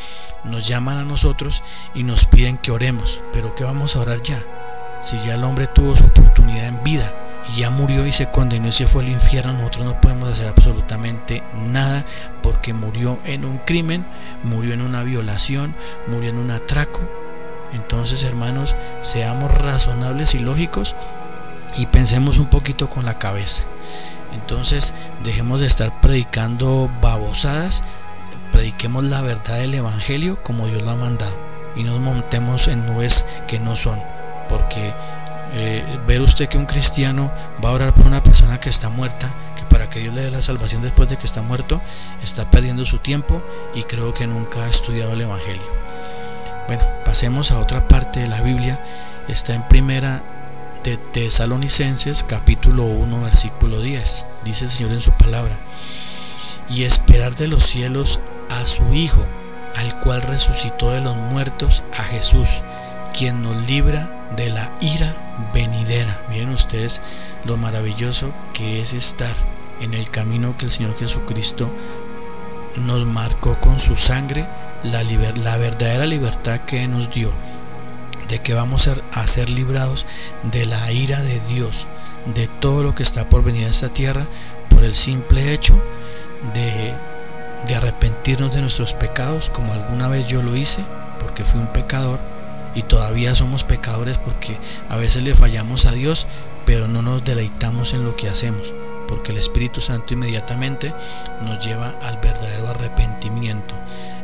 nos 0.44 0.68
llaman 0.68 0.98
a 0.98 1.04
nosotros 1.04 1.64
y 1.94 2.04
nos 2.04 2.26
piden 2.26 2.58
que 2.58 2.72
oremos. 2.72 3.20
Pero 3.34 3.56
¿qué 3.56 3.64
vamos 3.64 3.96
a 3.96 4.02
orar 4.02 4.22
ya? 4.22 4.44
Si 5.04 5.18
ya 5.20 5.36
el 5.36 5.44
hombre 5.44 5.68
tuvo 5.68 5.96
su 5.96 6.06
oportunidad 6.06 6.66
en 6.66 6.84
vida 6.84 7.27
y 7.54 7.62
ya 7.62 7.70
murió 7.70 8.06
y 8.06 8.12
se 8.12 8.30
condenó 8.30 8.68
y 8.68 8.72
se 8.72 8.88
fue 8.88 9.04
al 9.04 9.10
infierno, 9.10 9.54
nosotros 9.54 9.86
no 9.86 10.02
podemos 10.02 10.30
hacer 10.30 10.50
absolutamente 10.50 11.44
nada 11.54 12.06
porque 12.42 12.74
murió 12.74 13.20
en 13.26 13.46
un 13.46 13.58
crimen, 13.60 14.06
murió 14.44 14.74
en 14.74 14.82
una 14.82 15.04
violación, 15.04 15.76
murió 16.08 16.30
en 16.30 16.38
un 16.38 16.52
atraco. 16.52 17.00
Entonces, 17.74 18.24
hermanos, 18.24 18.76
seamos 19.02 19.52
razonables 19.52 20.36
y 20.36 20.40
lógicos 20.40 20.96
y 21.76 21.86
pensemos 21.86 22.38
un 22.40 22.50
poquito 22.50 22.90
con 22.90 23.06
la 23.06 23.20
cabeza. 23.20 23.64
Entonces 24.34 24.94
dejemos 25.24 25.62
de 25.62 25.68
estar 25.68 26.02
predicando 26.02 26.90
babosadas, 27.02 27.84
prediquemos 28.52 29.04
la 29.06 29.22
verdad 29.22 29.58
del 29.58 29.74
Evangelio 29.74 30.42
como 30.44 30.68
Dios 30.68 30.82
lo 30.82 30.92
ha 30.92 30.96
mandado 30.96 31.36
y 31.76 31.84
no 31.84 31.92
nos 31.94 32.02
montemos 32.02 32.68
en 32.68 32.86
nubes 32.86 33.26
que 33.48 33.60
no 33.60 33.76
son, 33.76 34.02
porque 34.50 34.94
eh, 35.54 36.00
ver 36.06 36.22
usted 36.22 36.48
que 36.50 36.58
un 36.58 36.66
cristiano 36.66 37.32
va 37.64 37.70
a 37.70 37.74
orar 37.74 37.94
por 37.94 38.08
una 38.08 38.24
persona 38.24 38.60
que 38.60 38.70
está 38.70 38.90
muerta, 38.90 39.30
que 39.56 39.64
para 39.66 39.90
que 39.90 40.00
Dios 40.00 40.14
le 40.14 40.22
dé 40.22 40.32
la 40.32 40.42
salvación 40.42 40.82
después 40.82 41.10
de 41.10 41.18
que 41.18 41.26
está 41.26 41.42
muerto, 41.42 41.82
está 42.24 42.50
perdiendo 42.50 42.86
su 42.86 43.00
tiempo 43.00 43.42
y 43.74 43.84
creo 43.84 44.14
que 44.14 44.28
nunca 44.28 44.64
ha 44.64 44.70
estudiado 44.70 45.14
el 45.14 45.22
Evangelio. 45.22 45.66
Bueno, 46.68 46.84
pasemos 47.06 47.52
a 47.52 47.60
otra 47.60 47.88
parte 47.88 48.20
de 48.20 48.28
la 48.28 48.42
Biblia. 48.42 48.84
Está 49.30 49.56
en 49.56 49.64
primera 49.64 50.22
de 50.84 50.98
Tesalonicenses 50.98 52.26
capítulo 52.26 52.84
1 52.84 53.22
versículo 53.22 53.80
10. 53.80 54.26
Dice 54.44 54.66
el 54.66 54.72
Señor 54.72 54.92
en 54.92 55.02
su 55.02 55.12
palabra. 55.12 55.56
Y 56.70 56.84
esperar 56.84 57.36
de 57.36 57.48
los 57.48 57.66
cielos 57.66 58.20
a 58.50 58.68
su 58.68 58.94
Hijo, 58.94 59.26
al 59.76 59.98
cual 60.02 60.22
resucitó 60.24 60.92
de 60.92 61.00
los 61.00 61.16
muertos, 61.16 61.84
a 61.98 62.04
Jesús, 62.04 62.62
quien 63.18 63.42
nos 63.42 63.68
libra 63.68 64.30
de 64.36 64.52
la 64.52 64.72
ira 64.80 65.16
venidera. 65.52 66.22
Miren 66.30 66.50
ustedes 66.50 67.02
lo 67.46 67.58
maravilloso 67.58 68.32
que 68.54 68.80
es 68.82 68.94
estar 68.94 69.36
en 69.82 69.96
el 69.96 70.12
camino 70.12 70.56
que 70.56 70.66
el 70.66 70.72
Señor 70.72 70.96
Jesucristo 70.98 71.72
nos 72.76 73.06
marcó 73.08 73.60
con 73.60 73.80
su 73.80 73.96
sangre, 73.96 74.48
la, 74.84 75.04
la 75.04 75.58
verdadera 75.58 76.06
libertad 76.06 76.62
que 76.62 76.88
nos 76.88 77.10
dio 77.10 77.32
de 78.30 78.40
que 78.40 78.54
vamos 78.54 78.88
a 78.88 79.28
ser 79.28 79.50
librados 79.50 80.06
de 80.44 80.66
la 80.66 80.92
ira 80.92 81.22
de 81.22 81.40
Dios, 81.40 81.88
de 82.36 82.46
todo 82.46 82.84
lo 82.84 82.94
que 82.94 83.02
está 83.04 83.30
por 83.30 83.44
venir 83.44 83.66
a 83.66 83.70
esta 83.70 83.90
tierra, 83.90 84.28
por 84.70 84.84
el 84.84 84.94
simple 84.94 85.54
hecho 85.54 85.82
de, 86.54 86.94
de 87.68 87.76
arrepentirnos 87.76 88.54
de 88.54 88.62
nuestros 88.62 88.94
pecados, 88.94 89.50
como 89.50 89.74
alguna 89.74 90.08
vez 90.08 90.28
yo 90.28 90.44
lo 90.44 90.56
hice, 90.56 90.84
porque 91.20 91.46
fui 91.46 91.60
un 91.60 91.68
pecador, 91.68 92.20
y 92.78 92.84
todavía 92.84 93.34
somos 93.34 93.64
pecadores 93.64 94.20
porque 94.20 94.56
a 94.88 94.98
veces 94.98 95.24
le 95.24 95.34
fallamos 95.34 95.88
a 95.88 95.92
Dios, 95.94 96.28
pero 96.64 96.88
no 96.88 97.02
nos 97.02 97.24
deleitamos 97.24 97.96
en 97.96 98.06
lo 98.06 98.16
que 98.16 98.30
hacemos, 98.30 98.72
porque 99.08 99.32
el 99.32 99.40
Espíritu 99.40 99.82
Santo 99.82 100.14
inmediatamente 100.14 100.94
nos 101.42 101.66
lleva 101.66 101.96
al 102.04 102.18
verdadero 102.18 102.70
arrepentimiento. 102.70 103.74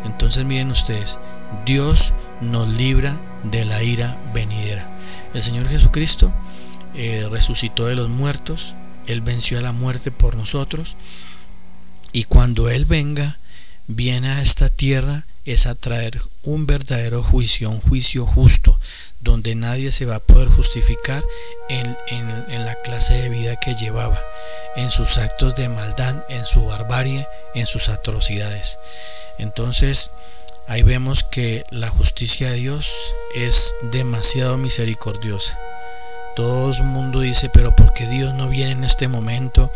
Entonces 0.05 0.45
miren 0.45 0.69
ustedes, 0.69 1.17
Dios 1.65 2.13
nos 2.41 2.67
libra 2.67 3.17
de 3.41 3.65
la 3.65 3.81
ira 3.81 4.15
venidera. 4.35 4.87
El 5.33 5.41
Señor 5.41 5.67
Jesucristo 5.67 6.31
eh, 6.93 7.27
resucitó 7.31 7.87
de 7.87 7.95
los 7.95 8.09
muertos, 8.09 8.75
Él 9.07 9.21
venció 9.21 9.57
a 9.57 9.63
la 9.63 9.71
muerte 9.71 10.11
por 10.11 10.35
nosotros 10.35 10.95
y 12.11 12.25
cuando 12.25 12.69
Él 12.69 12.85
venga, 12.85 13.39
viene 13.87 14.29
a 14.29 14.43
esta 14.43 14.69
tierra 14.69 15.25
es 15.45 15.65
a 15.67 15.75
traer 15.75 16.21
un 16.43 16.65
verdadero 16.65 17.21
juicio, 17.21 17.69
un 17.69 17.81
juicio 17.81 18.25
justo, 18.25 18.79
donde 19.19 19.55
nadie 19.55 19.91
se 19.91 20.05
va 20.05 20.15
a 20.15 20.19
poder 20.19 20.49
justificar 20.49 21.23
en, 21.69 21.97
en, 22.07 22.65
la 22.65 22.75
clase 22.75 23.13
de 23.13 23.29
vida 23.29 23.59
que 23.59 23.75
llevaba, 23.75 24.21
en 24.75 24.91
sus 24.91 25.17
actos 25.17 25.55
de 25.55 25.69
maldad, 25.69 26.25
en 26.29 26.45
su 26.45 26.65
barbarie, 26.65 27.27
en 27.55 27.65
sus 27.65 27.89
atrocidades. 27.89 28.79
Entonces, 29.37 30.11
ahí 30.67 30.83
vemos 30.83 31.23
que 31.23 31.65
la 31.71 31.89
justicia 31.89 32.51
de 32.51 32.57
Dios 32.57 32.93
es 33.35 33.75
demasiado 33.91 34.57
misericordiosa. 34.57 35.57
Todo 36.35 36.71
el 36.71 36.83
mundo 36.83 37.19
dice, 37.19 37.49
pero 37.49 37.75
¿por 37.75 37.93
qué 37.93 38.07
Dios 38.07 38.33
no 38.33 38.49
viene 38.49 38.71
en 38.71 38.83
este 38.83 39.07
momento 39.07 39.71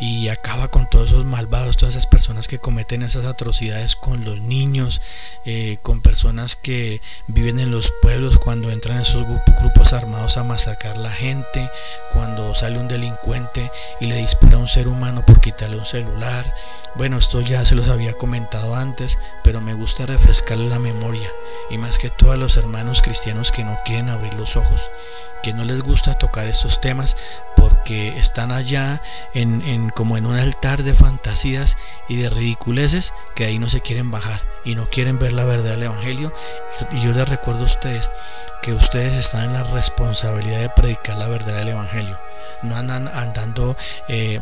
y 0.00 0.28
acaba 0.28 0.68
con 0.68 0.88
todos 0.88 1.10
esos 1.10 1.26
malvados, 1.26 1.76
todas 1.76 1.94
esas 1.94 2.06
personas 2.06 2.48
que 2.48 2.58
cometen 2.58 3.02
esas 3.02 3.26
atrocidades 3.26 3.96
con 3.96 4.24
los 4.24 4.40
niños, 4.40 5.02
eh, 5.44 5.78
con 5.82 6.00
personas 6.00 6.56
que 6.56 7.02
viven 7.26 7.58
en 7.58 7.70
los 7.70 7.92
pueblos 8.00 8.38
cuando 8.38 8.70
entran 8.70 9.00
esos 9.00 9.26
grupos 9.60 9.92
armados 9.92 10.38
a 10.38 10.44
masacrar 10.44 10.96
la 10.96 11.10
gente, 11.10 11.68
cuando 12.14 12.54
sale 12.54 12.78
un 12.78 12.88
delincuente 12.88 13.70
y 14.00 14.06
le 14.06 14.16
dispara 14.16 14.56
a 14.56 14.60
un 14.60 14.68
ser 14.68 14.88
humano 14.88 15.24
por 15.26 15.40
quitarle 15.40 15.76
un 15.76 15.86
celular? 15.86 16.54
Bueno, 16.96 17.18
esto 17.18 17.42
ya 17.42 17.64
se 17.64 17.74
los 17.74 17.88
había 17.88 18.14
comentado 18.14 18.74
antes, 18.74 19.18
pero 19.44 19.60
me 19.60 19.74
gusta 19.74 20.06
refrescarle 20.06 20.68
la 20.68 20.78
memoria 20.78 21.30
y 21.68 21.76
más 21.76 21.98
que 21.98 22.08
todo 22.08 22.32
a 22.32 22.36
los 22.36 22.56
hermanos 22.56 23.02
cristianos 23.02 23.52
que 23.52 23.64
no 23.64 23.78
quieren 23.84 24.08
abrir 24.08 24.32
los 24.34 24.56
ojos, 24.56 24.90
que 25.42 25.52
no 25.52 25.64
les 25.64 25.82
gusta 25.82 25.89
tocar 26.18 26.46
estos 26.46 26.80
temas 26.80 27.16
porque 27.56 28.18
están 28.18 28.52
allá 28.52 29.02
en, 29.34 29.90
como 29.90 30.16
en 30.16 30.26
un 30.26 30.36
altar 30.36 30.82
de 30.82 30.94
fantasías 30.94 31.76
y 32.08 32.16
de 32.16 32.30
ridiculeces 32.30 33.12
que 33.34 33.44
ahí 33.44 33.58
no 33.58 33.68
se 33.68 33.80
quieren 33.80 34.10
bajar 34.10 34.40
y 34.64 34.74
no 34.74 34.88
quieren 34.88 35.18
ver 35.18 35.32
la 35.32 35.44
verdad 35.44 35.72
del 35.72 35.84
Evangelio. 35.84 36.32
Y 36.92 37.00
yo 37.00 37.12
les 37.12 37.28
recuerdo 37.28 37.62
a 37.62 37.66
ustedes 37.66 38.10
que 38.62 38.72
ustedes 38.72 39.16
están 39.16 39.46
en 39.46 39.52
la 39.54 39.64
responsabilidad 39.64 40.60
de 40.60 40.70
predicar 40.70 41.18
la 41.18 41.28
verdad 41.28 41.56
del 41.56 41.68
Evangelio. 41.68 42.18
No 42.62 42.76
andan 42.76 43.08
andando... 43.08 43.76
Eh, 44.08 44.40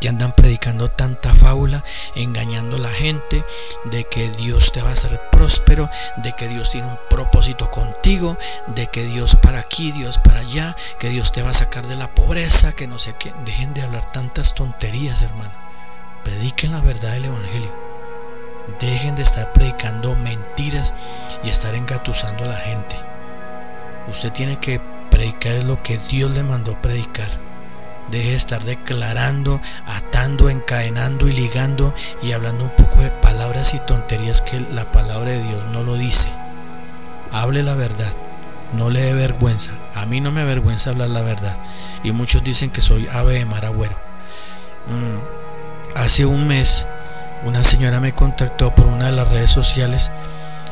que 0.00 0.08
andan 0.08 0.32
predicando 0.32 0.90
tanta 0.90 1.34
fábula, 1.34 1.84
engañando 2.14 2.76
a 2.76 2.80
la 2.80 2.90
gente 2.90 3.44
de 3.84 4.04
que 4.04 4.30
Dios 4.30 4.72
te 4.72 4.82
va 4.82 4.90
a 4.90 4.94
hacer 4.94 5.20
próspero, 5.30 5.90
de 6.16 6.32
que 6.32 6.48
Dios 6.48 6.70
tiene 6.70 6.88
un 6.88 6.98
propósito 7.08 7.70
contigo, 7.70 8.36
de 8.68 8.86
que 8.86 9.04
Dios 9.04 9.36
para 9.36 9.60
aquí, 9.60 9.92
Dios 9.92 10.18
para 10.18 10.40
allá, 10.40 10.76
que 10.98 11.10
Dios 11.10 11.32
te 11.32 11.42
va 11.42 11.50
a 11.50 11.54
sacar 11.54 11.86
de 11.86 11.96
la 11.96 12.14
pobreza, 12.14 12.72
que 12.72 12.86
no 12.86 12.98
sé 12.98 13.14
qué. 13.18 13.32
Dejen 13.44 13.74
de 13.74 13.82
hablar 13.82 14.10
tantas 14.10 14.54
tonterías, 14.54 15.22
hermano. 15.22 15.52
Prediquen 16.24 16.72
la 16.72 16.80
verdad 16.80 17.12
del 17.12 17.26
Evangelio. 17.26 17.72
Dejen 18.78 19.16
de 19.16 19.22
estar 19.22 19.52
predicando 19.52 20.14
mentiras 20.14 20.92
y 21.42 21.48
estar 21.48 21.74
engatusando 21.74 22.44
a 22.44 22.48
la 22.48 22.56
gente. 22.56 22.96
Usted 24.08 24.32
tiene 24.32 24.58
que 24.58 24.80
predicar 25.10 25.62
lo 25.64 25.76
que 25.76 25.98
Dios 25.98 26.30
le 26.30 26.42
mandó 26.42 26.80
predicar. 26.80 27.49
Deje 28.10 28.30
de 28.30 28.36
estar 28.36 28.64
declarando, 28.64 29.60
atando, 29.86 30.50
encadenando 30.50 31.28
y 31.28 31.32
ligando 31.32 31.94
y 32.22 32.32
hablando 32.32 32.64
un 32.64 32.70
poco 32.70 33.00
de 33.00 33.10
palabras 33.10 33.74
y 33.74 33.78
tonterías 33.78 34.42
que 34.42 34.60
la 34.60 34.90
palabra 34.90 35.30
de 35.30 35.42
Dios 35.42 35.64
no 35.72 35.82
lo 35.82 35.94
dice. 35.94 36.28
Hable 37.32 37.62
la 37.62 37.74
verdad, 37.74 38.12
no 38.72 38.90
le 38.90 39.00
dé 39.00 39.14
vergüenza. 39.14 39.72
A 39.94 40.06
mí 40.06 40.20
no 40.20 40.32
me 40.32 40.40
avergüenza 40.40 40.90
hablar 40.90 41.10
la 41.10 41.22
verdad. 41.22 41.56
Y 42.02 42.12
muchos 42.12 42.42
dicen 42.42 42.70
que 42.70 42.80
soy 42.80 43.06
ave 43.12 43.34
de 43.34 43.44
mar 43.44 43.64
agüero. 43.64 43.96
Mm, 44.88 45.96
hace 45.96 46.24
un 46.24 46.48
mes 46.48 46.86
una 47.42 47.64
señora 47.64 48.00
me 48.00 48.14
contactó 48.14 48.74
por 48.74 48.86
una 48.86 49.06
de 49.06 49.12
las 49.12 49.28
redes 49.28 49.50
sociales 49.50 50.10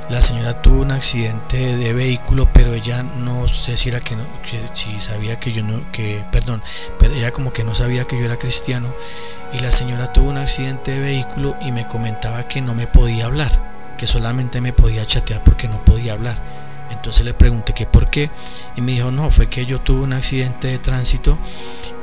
la 0.09 0.23
señora 0.23 0.63
tuvo 0.63 0.81
un 0.81 0.91
accidente 0.91 1.77
de 1.77 1.93
vehículo, 1.93 2.49
pero 2.53 2.73
ella 2.73 3.03
no 3.03 3.47
sé 3.47 3.77
si 3.77 3.91
era 3.91 4.01
que, 4.01 4.17
no, 4.17 4.25
si 4.73 4.99
sabía 5.01 5.39
que 5.39 5.53
yo 5.53 5.63
no, 5.63 5.91
que, 5.93 6.25
perdón, 6.33 6.63
pero 6.99 7.15
ella 7.15 7.31
como 7.31 7.53
que 7.53 7.63
no 7.63 7.75
sabía 7.75 8.05
que 8.05 8.19
yo 8.19 8.25
era 8.25 8.39
cristiano. 8.39 8.89
Y 9.53 9.61
la 9.61 9.71
señora 9.71 10.13
tuvo 10.13 10.31
un 10.31 10.39
accidente 10.39 10.93
de 10.93 11.01
vehículo 11.01 11.57
y 11.61 11.73
me 11.73 11.87
comentaba 11.89 12.49
que 12.49 12.63
no 12.63 12.75
me 12.75 12.87
podía 12.87 13.27
hablar, 13.27 13.51
que 13.99 14.07
solamente 14.07 14.63
me 14.63 14.73
podía 14.73 15.05
chatear 15.05 15.45
porque 15.45 15.69
no 15.69 15.85
podía 15.85 16.15
hablar. 16.15 16.39
Entonces 16.91 17.27
le 17.27 17.35
pregunté 17.35 17.75
que 17.75 17.85
por 17.85 18.09
qué 18.09 18.31
y 18.77 18.81
me 18.81 18.93
dijo, 18.93 19.11
no, 19.11 19.31
fue 19.31 19.49
que 19.49 19.67
yo 19.67 19.81
tuve 19.81 20.05
un 20.05 20.15
accidente 20.15 20.69
de 20.69 20.79
tránsito 20.79 21.39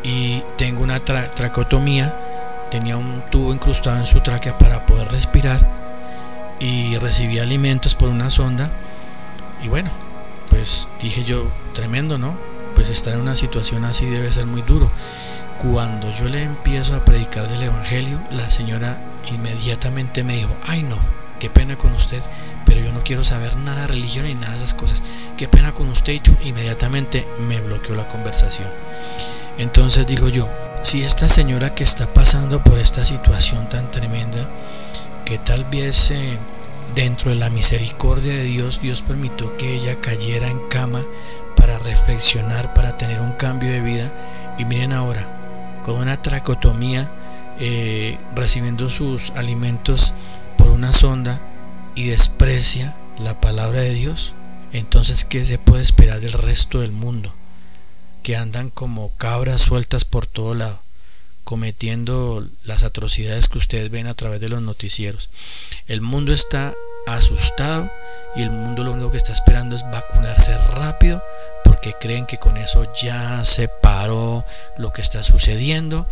y 0.03 0.43
tengo 0.57 0.83
una 0.83 0.99
tracotomía, 0.99 2.15
tenía 2.69 2.97
un 2.97 3.23
tubo 3.31 3.51
incrustado 3.51 3.97
en 3.97 4.05
su 4.05 4.21
tráquea 4.21 4.55
para 4.59 4.85
poder 4.85 5.11
respirar 5.11 5.84
y 6.59 6.97
recibí 6.97 7.39
alimentos 7.39 7.95
por 7.95 8.09
una 8.09 8.29
sonda 8.29 8.71
y 9.63 9.67
bueno, 9.67 9.89
pues 10.49 10.89
dije 11.01 11.23
yo, 11.23 11.47
tremendo, 11.73 12.17
¿no? 12.17 12.37
Pues 12.75 12.89
estar 12.89 13.13
en 13.13 13.21
una 13.21 13.35
situación 13.35 13.85
así 13.85 14.05
debe 14.05 14.31
ser 14.31 14.45
muy 14.45 14.61
duro. 14.61 14.91
Cuando 15.59 16.13
yo 16.13 16.25
le 16.25 16.43
empiezo 16.43 16.95
a 16.95 17.03
predicar 17.03 17.47
del 17.47 17.63
Evangelio, 17.63 18.21
la 18.31 18.49
señora 18.51 19.01
inmediatamente 19.31 20.23
me 20.23 20.35
dijo, 20.35 20.55
ay 20.67 20.83
no, 20.83 20.97
qué 21.39 21.49
pena 21.49 21.77
con 21.77 21.93
usted, 21.93 22.21
pero 22.65 22.81
yo 22.81 22.91
no 22.91 23.03
quiero 23.03 23.23
saber 23.23 23.55
nada 23.57 23.81
de 23.81 23.87
religión 23.87 24.25
ni 24.25 24.35
nada 24.35 24.51
de 24.51 24.57
esas 24.57 24.73
cosas. 24.73 25.01
Qué 25.37 25.47
pena 25.47 25.73
con 25.73 25.87
usted 25.87 26.13
y 26.13 26.19
tú. 26.19 26.35
Inmediatamente 26.43 27.27
me 27.39 27.59
bloqueó 27.61 27.95
la 27.95 28.07
conversación. 28.07 28.67
Entonces 29.57 30.05
digo 30.05 30.29
yo, 30.29 30.49
si 30.83 31.03
esta 31.03 31.29
señora 31.29 31.73
que 31.73 31.83
está 31.83 32.13
pasando 32.13 32.61
por 32.61 32.77
esta 32.77 33.05
situación 33.05 33.69
tan 33.69 33.89
tremenda, 33.89 34.47
que 35.25 35.39
tal 35.39 35.65
vez 35.65 36.11
eh, 36.11 36.37
dentro 36.93 37.31
de 37.31 37.37
la 37.37 37.49
misericordia 37.49 38.33
de 38.33 38.43
Dios, 38.43 38.79
Dios 38.81 39.01
permitió 39.01 39.57
que 39.57 39.75
ella 39.75 39.99
cayera 39.99 40.49
en 40.49 40.59
cama 40.69 41.01
para 41.55 41.79
reflexionar, 41.79 42.73
para 42.73 42.95
tener 42.95 43.19
un 43.19 43.33
cambio 43.33 43.71
de 43.71 43.81
vida, 43.81 44.11
y 44.57 44.65
miren 44.65 44.93
ahora, 44.93 45.81
con 45.83 45.95
una 45.95 46.21
tracotomía, 46.21 47.09
eh, 47.59 48.17
recibiendo 48.35 48.89
sus 48.89 49.31
alimentos 49.31 50.13
por 50.57 50.69
una 50.69 50.93
sonda 50.93 51.39
y 51.95 52.07
desprecia 52.07 52.95
la 53.17 53.39
palabra 53.41 53.79
de 53.79 53.93
Dios, 53.93 54.33
entonces 54.73 55.25
¿qué 55.25 55.45
se 55.45 55.57
puede 55.57 55.81
esperar 55.81 56.19
del 56.19 56.33
resto 56.33 56.81
del 56.81 56.91
mundo? 56.91 57.33
Que 58.23 58.35
andan 58.35 58.69
como 58.69 59.11
cabras 59.17 59.61
sueltas 59.61 60.05
por 60.05 60.27
todo 60.27 60.53
lado, 60.53 60.79
cometiendo 61.45 62.45
las 62.63 62.83
atrocidades 62.83 63.47
que 63.47 63.59
ustedes 63.59 63.89
ven 63.89 64.07
a 64.07 64.15
través 64.15 64.41
de 64.41 64.49
los 64.49 64.61
noticieros. 64.61 65.29
El 65.87 66.01
mundo 66.01 66.33
está 66.33 66.73
asustado 67.07 67.89
y 68.35 68.41
el 68.41 68.49
mundo 68.49 68.83
lo 68.83 68.91
único 68.91 69.11
que 69.11 69.17
está 69.17 69.31
esperando 69.31 69.75
es 69.75 69.83
vacunarse 69.83 70.57
rápido 70.73 71.23
porque 71.63 71.93
creen 71.93 72.25
que 72.25 72.39
con 72.39 72.57
eso 72.57 72.83
ya 73.01 73.45
se 73.45 73.67
paró 73.67 74.43
lo 74.77 74.91
que 74.91 75.01
está 75.01 75.23
sucediendo. 75.23 76.07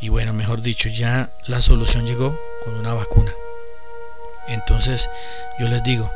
Y 0.00 0.08
bueno, 0.08 0.32
mejor 0.32 0.62
dicho, 0.62 0.88
ya 0.88 1.30
la 1.48 1.60
solución 1.60 2.06
llegó 2.06 2.38
con 2.64 2.74
una 2.74 2.94
vacuna. 2.94 3.32
Entonces 4.48 5.10
yo 5.58 5.68
les 5.68 5.82
digo, 5.82 6.10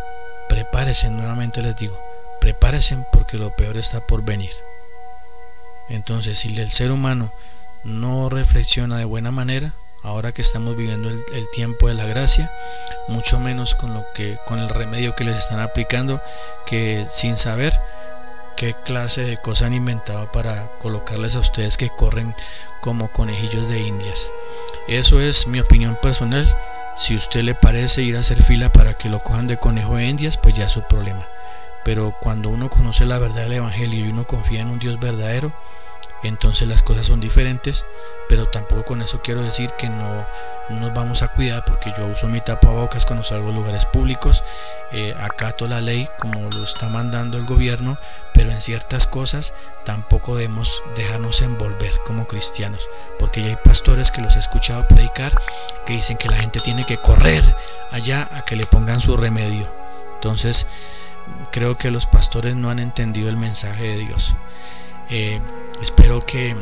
prepárense, 0.49 1.11
nuevamente 1.11 1.61
les 1.61 1.77
digo, 1.77 1.99
prepárense 2.41 2.97
porque 3.13 3.37
lo 3.37 3.55
peor 3.55 3.77
está 3.77 4.07
por 4.07 4.23
venir. 4.25 4.53
Entonces 5.91 6.39
si 6.39 6.59
el 6.59 6.71
ser 6.73 6.91
humano 6.91 7.33
no 7.85 8.29
reflexiona 8.29 8.99
de 8.99 9.05
buena 9.05 9.31
manera, 9.31 9.73
ahora 10.03 10.33
que 10.33 10.43
estamos 10.43 10.77
viviendo 10.77 11.09
el, 11.09 11.51
tiempo 11.53 11.89
de 11.89 11.95
la 11.95 12.07
gracia, 12.07 12.53
mucho 13.09 13.39
menos 13.41 13.75
con 13.75 13.95
lo 13.95 14.05
que 14.15 14.39
con 14.47 14.59
el 14.59 14.69
remedio 14.69 15.15
que 15.15 15.25
les 15.25 15.39
están 15.39 15.61
aplicando, 15.61 16.21
que 16.67 17.07
sin 17.11 17.37
saber 17.37 17.79
qué 18.57 18.75
clase 18.85 19.23
de 19.23 19.39
cosa 19.39 19.67
han 19.67 19.75
inventado 19.75 20.31
para 20.33 20.71
colocarles 20.79 21.37
a 21.37 21.41
ustedes 21.41 21.77
que 21.77 21.91
corren 21.91 22.35
como 22.81 23.11
conejillos 23.13 23.69
de 23.69 23.81
indias. 23.81 24.31
Eso 24.89 25.21
es 25.21 25.47
mi 25.47 25.61
opinión 25.61 25.97
personal. 26.01 26.47
Si 26.97 27.15
usted 27.15 27.43
le 27.43 27.55
parece 27.55 28.03
ir 28.03 28.17
a 28.17 28.21
hacer 28.21 28.43
fila 28.43 28.71
para 28.71 28.95
que 28.95 29.09
lo 29.09 29.21
cojan 29.21 29.47
de 29.47 29.57
conejo 29.57 29.97
de 29.97 30.07
indias, 30.07 30.37
pues 30.37 30.55
ya 30.55 30.67
es 30.67 30.73
su 30.73 30.83
problema. 30.83 31.27
Pero 31.85 32.15
cuando 32.21 32.51
uno 32.51 32.69
conoce 32.69 33.07
la 33.07 33.19
verdad 33.19 33.45
del 33.45 33.55
Evangelio 33.55 34.05
y 34.05 34.11
uno 34.11 34.27
confía 34.27 34.61
en 34.61 34.69
un 34.69 34.79
Dios 34.79 35.01
verdadero, 35.01 35.53
entonces 36.29 36.69
las 36.69 36.83
cosas 36.83 37.07
son 37.07 37.21
diferentes, 37.21 37.85
pero 38.29 38.47
tampoco 38.47 38.85
con 38.85 39.03
eso 39.03 39.21
quiero 39.23 39.43
decir 39.43 39.71
que 39.79 39.89
no, 39.89 40.27
nos 40.71 40.95
vamos 40.95 41.23
a 41.23 41.29
cuidar 41.29 41.65
porque 41.65 41.93
yo 41.97 42.07
uso 42.07 42.29
mi 42.29 42.41
tapabocas 42.41 43.07
cuando 43.07 43.25
salgo 43.25 43.51
a 43.51 43.53
lugares 43.53 43.87
públicos, 43.87 44.45
eh, 44.93 45.15
acato 45.19 45.67
la 45.67 45.81
ley 45.81 46.09
como 46.19 46.49
lo 46.51 46.65
está 46.65 46.89
mandando 46.89 47.39
el 47.39 47.45
gobierno, 47.45 47.99
pero 48.35 48.51
en 48.51 48.61
ciertas 48.61 49.07
cosas 49.07 49.55
tampoco 49.85 50.37
debemos 50.37 50.83
dejarnos 50.95 51.43
envolver 51.43 51.93
como 52.07 52.27
cristianos, 52.27 52.87
porque 53.19 53.43
ya 53.43 53.49
hay 53.49 53.57
pastores 53.57 54.11
que 54.11 54.21
los 54.21 54.37
he 54.37 54.41
escuchado 54.41 54.87
predicar 54.87 55.35
que 55.87 55.95
dicen 55.95 56.17
que 56.17 56.29
la 56.29 56.37
gente 56.37 56.61
tiene 56.61 56.85
que 56.85 56.99
correr 56.99 57.43
allá 57.91 58.29
a 58.35 58.45
que 58.45 58.57
le 58.57 58.67
pongan 58.67 59.01
su 59.01 59.17
remedio. 59.17 59.67
Entonces, 60.15 60.67
creo 61.51 61.77
que 61.77 61.91
los 61.91 62.07
pastores 62.07 62.55
no 62.57 62.71
han 62.71 62.79
entendido 62.79 63.29
el 63.29 63.37
mensaje 63.37 63.85
de 63.85 63.97
Dios. 63.99 64.35
Eh, 65.11 65.41
espero 65.83 66.21
que 66.21 66.55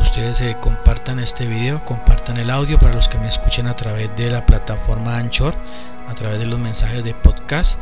ustedes 0.00 0.40
eh, 0.40 0.56
compartan 0.60 1.18
este 1.18 1.46
video, 1.46 1.84
compartan 1.84 2.36
el 2.36 2.50
audio 2.50 2.78
para 2.78 2.94
los 2.94 3.08
que 3.08 3.18
me 3.18 3.26
escuchen 3.26 3.66
a 3.66 3.74
través 3.74 4.14
de 4.16 4.30
la 4.30 4.46
plataforma 4.46 5.18
Anchor, 5.18 5.54
a 6.06 6.14
través 6.14 6.38
de 6.38 6.46
los 6.46 6.60
mensajes 6.60 7.02
de 7.02 7.12
podcast. 7.12 7.80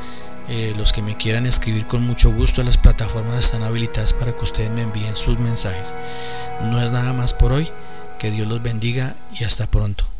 Eh, 0.48 0.74
los 0.76 0.92
que 0.92 1.02
me 1.02 1.16
quieran 1.16 1.46
escribir 1.46 1.86
con 1.86 2.02
mucho 2.02 2.32
gusto, 2.32 2.62
las 2.62 2.78
plataformas 2.78 3.44
están 3.44 3.62
habilitadas 3.62 4.14
para 4.14 4.32
que 4.32 4.44
ustedes 4.44 4.70
me 4.70 4.82
envíen 4.82 5.16
sus 5.16 5.38
mensajes. 5.38 5.94
No 6.62 6.82
es 6.82 6.90
nada 6.92 7.12
más 7.12 7.34
por 7.34 7.52
hoy, 7.52 7.70
que 8.18 8.30
Dios 8.30 8.48
los 8.48 8.62
bendiga 8.62 9.14
y 9.38 9.44
hasta 9.44 9.66
pronto. 9.66 10.13